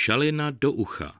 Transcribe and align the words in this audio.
Šalina 0.00 0.50
do 0.50 0.72
ucha. 0.72 1.12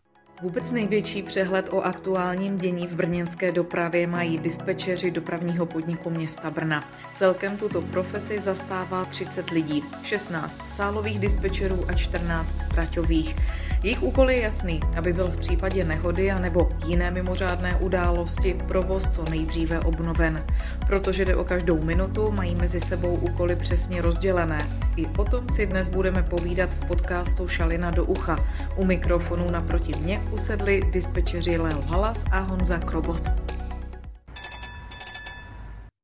Vůbec 0.42 0.73
největší 0.73 1.23
přehled 1.23 1.69
o 1.70 1.80
aktuálním 1.80 2.59
dění 2.59 2.86
v 2.86 2.94
brněnské 2.94 3.52
dopravě 3.52 4.06
mají 4.06 4.38
dispečeři 4.38 5.11
dopravního 5.11 5.67
podniku 5.67 6.11
města 6.11 6.51
Brna. 6.51 6.93
Celkem 7.12 7.56
tuto 7.56 7.83
profesi 7.83 8.41
zastává 8.41 9.04
30 9.04 9.51
lidí, 9.51 9.85
16 10.03 10.61
sálových 10.71 11.19
dispečerů 11.19 11.85
a 11.88 11.93
14 11.93 12.56
traťových. 12.71 13.37
Jejich 13.83 14.03
úkol 14.03 14.31
je 14.31 14.40
jasný, 14.40 14.81
aby 14.97 15.13
byl 15.13 15.24
v 15.24 15.40
případě 15.40 15.85
nehody 15.85 16.30
a 16.30 16.38
nebo 16.38 16.68
jiné 16.86 17.10
mimořádné 17.10 17.77
události 17.80 18.56
provoz 18.68 19.08
co 19.08 19.24
nejdříve 19.30 19.80
obnoven. 19.80 20.46
Protože 20.86 21.24
jde 21.24 21.36
o 21.36 21.45
každou 21.45 21.84
minutu, 21.84 22.30
mají 22.30 22.54
mezi 22.54 22.80
sebou 22.80 23.14
úkoly 23.14 23.56
přesně 23.56 24.02
rozdělené. 24.02 24.68
I 24.96 25.06
o 25.06 25.24
tom 25.24 25.48
si 25.48 25.66
dnes 25.66 25.88
budeme 25.88 26.22
povídat 26.22 26.70
v 26.70 26.86
podcastu 26.86 27.48
Šalina 27.48 27.91
do 27.91 28.04
ucha. 28.04 28.36
U 28.77 28.84
mikrofonu 28.84 29.51
naproti 29.51 29.92
mě 29.96 30.20
usedli 30.32 30.80
dispečeři 30.92 31.59
Leo 31.59 31.80
Halas 31.80 32.24
a 32.30 32.40
Honza 32.40 32.79
Krobot. 32.79 33.23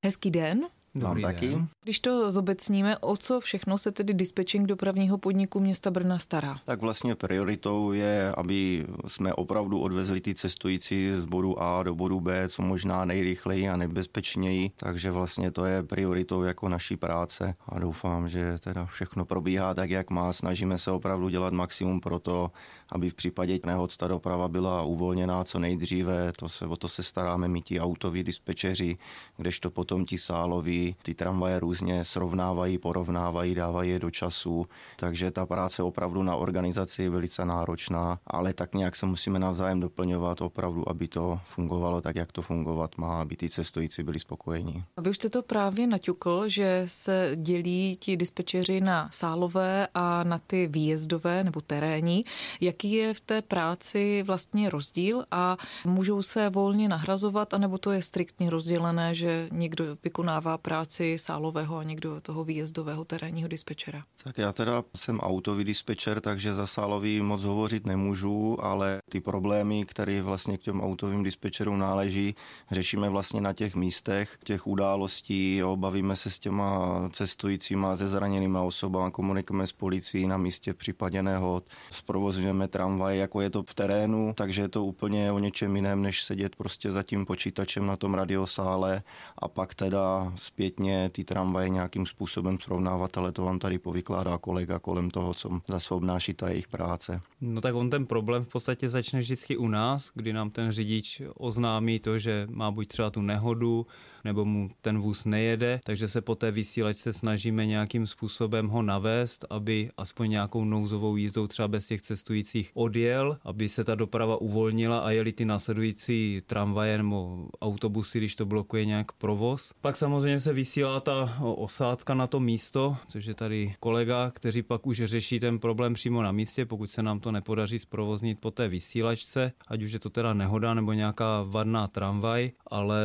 Hezký 0.05 0.31
den. 0.31 0.61
Mám 1.03 1.21
taky. 1.21 1.49
Den. 1.49 1.69
Když 1.83 2.01
to 2.01 2.33
zobecníme, 2.33 2.99
o 2.99 3.17
co 3.17 3.41
všechno 3.41 3.79
se 3.79 3.93
tedy 3.93 4.15
dispečing 4.15 4.67
dopravního 4.67 5.19
podniku 5.19 5.61
města 5.61 5.91
Brna 5.91 6.19
stará? 6.19 6.61
Tak 6.65 6.81
vlastně 6.81 7.15
prioritou 7.15 7.93
je, 7.93 8.33
aby 8.37 8.87
jsme 9.07 9.35
opravdu 9.35 9.81
odvezli 9.81 10.21
ty 10.21 10.35
cestující 10.35 11.11
z 11.13 11.25
bodu 11.25 11.63
A 11.63 11.83
do 11.83 11.95
bodu 11.95 12.21
B, 12.21 12.49
co 12.49 12.63
možná 12.63 13.05
nejrychleji 13.05 13.69
a 13.69 13.77
nebezpečněji. 13.77 14.71
Takže 14.77 15.11
vlastně 15.11 15.51
to 15.51 15.65
je 15.65 15.83
prioritou 15.83 16.43
jako 16.43 16.69
naší 16.69 16.97
práce 16.97 17.55
a 17.69 17.79
doufám, 17.79 18.29
že 18.29 18.59
teda 18.59 18.87
všechno 18.87 19.25
probíhá 19.25 19.75
tak, 19.75 19.91
jak 19.91 20.11
má. 20.11 20.33
Snažíme 20.33 20.79
se 20.79 20.91
opravdu 20.91 21.29
dělat 21.29 21.53
maximum 21.53 22.01
pro 22.01 22.19
to, 22.19 22.51
aby 22.89 23.11
v 23.11 23.15
případě 23.15 23.59
nehod 23.67 23.97
ta 23.97 24.09
doprava 24.09 24.49
byla 24.49 24.83
uvolněná 24.83 25.45
co 25.45 25.59
nejdříve. 25.59 26.33
To 26.39 26.49
se, 26.49 26.67
o 26.67 26.77
to 26.77 26.89
se 26.89 27.03
staráme 27.03 27.49
my 27.49 27.63
ti 27.63 27.81
autoví 27.81 28.23
dispečeři, 28.23 28.97
kdežto 29.37 29.71
potom 29.71 30.05
ti 30.05 30.19
sáloví 30.19 30.84
ty 31.03 31.15
tramvaje 31.15 31.61
různě 31.61 32.05
srovnávají, 32.05 32.79
porovnávají, 32.79 33.55
dávají 33.55 33.91
je 33.91 33.99
do 33.99 34.11
času. 34.11 34.67
Takže 34.97 35.31
ta 35.31 35.47
práce 35.47 35.83
opravdu 35.83 36.23
na 36.23 36.37
organizaci 36.37 37.03
je 37.03 37.11
velice 37.11 37.45
náročná, 37.45 38.19
ale 38.27 38.53
tak 38.53 38.75
nějak 38.75 38.97
se 38.97 39.07
musíme 39.07 39.39
navzájem 39.39 39.81
doplňovat 39.81 40.41
opravdu, 40.41 40.89
aby 40.89 41.09
to 41.09 41.41
fungovalo 41.45 42.01
tak, 42.01 42.17
jak 42.17 42.33
to 42.33 42.43
fungovat 42.43 42.91
má, 42.99 43.21
aby 43.21 43.37
ty 43.37 43.49
cestující 43.49 44.03
byli 44.03 44.21
spokojení. 44.21 44.85
Vy 45.01 45.11
už 45.11 45.17
jste 45.17 45.31
to 45.31 45.43
právě 45.43 45.87
naťukl, 45.87 46.49
že 46.49 46.83
se 46.87 47.33
dělí 47.37 47.97
ti 47.97 48.17
dispečeři 48.17 48.81
na 48.81 49.09
sálové 49.13 49.89
a 49.95 50.25
na 50.25 50.39
ty 50.39 50.67
výjezdové 50.67 51.45
nebo 51.45 51.61
terénní. 51.61 52.25
Jaký 52.61 52.85
jaký 52.85 52.93
je 52.93 53.15
v 53.15 53.21
té 53.21 53.43
práci 53.43 54.23
vlastně 54.27 54.71
rozdíl 54.71 55.25
a 55.31 55.57
můžou 55.85 56.23
se 56.23 56.51
volně 56.51 56.89
nahrazovat, 56.89 57.55
anebo 57.55 57.79
to 57.79 57.91
je 57.91 58.03
striktně 58.03 58.51
rozdělené, 58.51 59.15
že 59.15 59.49
někdo 59.53 59.85
vykonává 60.05 60.59
práci 60.59 60.74
sálového 61.17 61.77
a 61.77 61.83
někdo 61.83 62.21
toho 62.21 62.45
výjezdového 62.45 63.05
terénního 63.05 63.49
dispečera? 63.49 64.05
Tak 64.25 64.39
já 64.39 64.53
teda 64.53 64.83
jsem 64.97 65.21
autový 65.21 65.65
dispečer, 65.65 66.21
takže 66.21 66.55
za 66.55 66.67
sálový 66.67 67.21
moc 67.21 67.43
hovořit 67.43 67.87
nemůžu, 67.87 68.65
ale 68.65 68.99
ty 69.09 69.21
problémy, 69.21 69.85
které 69.85 70.23
vlastně 70.23 70.59
k 70.59 70.61
těm 70.61 70.81
autovým 70.81 71.23
dispečerům 71.23 71.79
náleží, 71.79 72.35
řešíme 72.71 73.09
vlastně 73.09 73.41
na 73.41 73.53
těch 73.53 73.75
místech, 73.75 74.39
těch 74.45 74.67
událostí, 74.67 75.63
bavíme 75.75 76.17
se 76.17 76.31
s 76.31 76.39
těma 76.39 77.01
cestujícíma, 77.13 77.97
se 77.97 78.09
zraněnými 78.09 78.59
osobami, 78.59 79.13
komunikujeme 79.13 79.67
s 79.67 79.73
policií 79.73 80.27
na 80.27 80.37
místě 80.37 80.75
případě 80.75 81.23
nehod, 81.23 81.65
zprovozujeme 81.91 82.69
tramvaj, 82.69 83.19
jako 83.19 83.41
je 83.41 83.51
to 83.51 83.63
v 83.63 83.75
terénu, 83.75 84.33
takže 84.37 84.63
je 84.63 84.69
to 84.69 84.85
úplně 84.85 85.33
o 85.33 85.39
něčem 85.39 85.77
jiném, 85.77 86.03
než 86.03 86.25
sedět 86.25 86.57
prostě 86.57 86.91
za 86.91 87.03
tím 87.03 87.27
počítačem 87.27 87.87
na 87.87 87.97
tom 87.97 88.15
radiosále 88.15 89.03
a 89.39 89.49
pak 89.49 89.75
teda 89.75 90.33
zpětně 90.65 91.11
ty 91.13 91.25
tramvaje 91.25 91.69
nějakým 91.69 92.07
způsobem 92.07 92.59
srovnávat, 92.59 93.19
ale 93.19 93.33
to 93.33 93.45
vám 93.45 93.59
tady 93.59 93.79
povykládá 93.79 94.39
kolega 94.39 94.79
kolem 94.79 95.11
toho, 95.11 95.35
co 95.35 95.61
zase 95.69 95.95
obnáší 95.95 96.35
ta 96.35 96.49
jejich 96.49 96.69
práce. 96.69 97.21
No 97.41 97.61
tak 97.61 97.75
on 97.75 97.91
ten 97.91 98.07
problém 98.07 98.45
v 98.45 98.49
podstatě 98.49 98.89
začne 98.89 99.21
vždycky 99.21 99.57
u 99.57 99.69
nás, 99.69 100.11
kdy 100.15 100.33
nám 100.33 100.51
ten 100.51 100.73
řidič 100.73 101.23
oznámí 101.35 101.99
to, 102.01 102.19
že 102.19 102.47
má 102.51 102.71
buď 102.71 102.89
třeba 102.89 103.11
tu 103.11 103.23
nehodu, 103.23 103.87
nebo 104.25 104.45
mu 104.45 104.71
ten 104.81 104.99
vůz 104.99 105.25
nejede, 105.25 105.81
takže 105.85 106.09
se 106.09 106.21
po 106.21 106.35
té 106.35 106.51
vysílačce 106.51 107.13
snažíme 107.13 107.67
nějakým 107.67 108.07
způsobem 108.07 108.69
ho 108.69 108.83
navést, 108.83 109.45
aby 109.51 109.91
aspoň 109.97 110.31
nějakou 110.31 110.65
nouzovou 110.65 111.17
jízdou 111.17 111.47
třeba 111.47 111.69
bez 111.69 111.87
těch 111.87 112.03
cestujících 112.03 112.71
odjel, 112.75 113.39
aby 113.43 113.69
se 113.69 113.85
ta 113.85 113.95
doprava 113.95 114.41
uvolnila 114.41 114.99
a 114.99 115.11
jeli 115.11 115.33
ty 115.33 115.45
následující 115.45 116.41
tramvaje 116.47 116.99
nebo 116.99 117.49
autobusy, 117.63 118.19
když 118.19 118.35
to 118.35 118.47
blokuje 118.47 118.85
nějak 118.85 119.13
provoz. 119.13 119.73
Pak 119.81 119.97
samozřejmě 119.97 120.41
se 120.41 120.53
vysílá 120.53 121.01
ta 121.01 121.39
osádka 121.41 122.15
na 122.15 122.27
to 122.27 122.41
místo, 122.41 122.97
což 123.09 123.25
je 123.25 123.35
tady 123.35 123.75
kolega, 123.81 124.31
kteří 124.31 124.63
pak 124.63 124.87
už 124.87 125.03
řeší 125.05 125.41
ten 125.41 125.59
problém 125.59 125.95
přímo 125.95 126.23
na 126.23 126.33
místě, 126.33 126.67
pokud 126.67 126.91
se 126.91 127.03
nám 127.03 127.21
to 127.21 127.33
nepodaří 127.33 127.79
zprovoznit 127.79 128.41
po 128.41 128.51
té 128.51 128.69
vysílačce, 128.69 129.53
ať 129.69 129.83
už 129.83 129.93
je 129.93 129.99
to 129.99 130.11
teda 130.11 130.35
nehoda 130.35 130.75
nebo 130.75 130.93
nějaká 130.93 131.43
vadná 131.43 131.89
tramvaj, 131.89 132.51
ale 132.67 132.99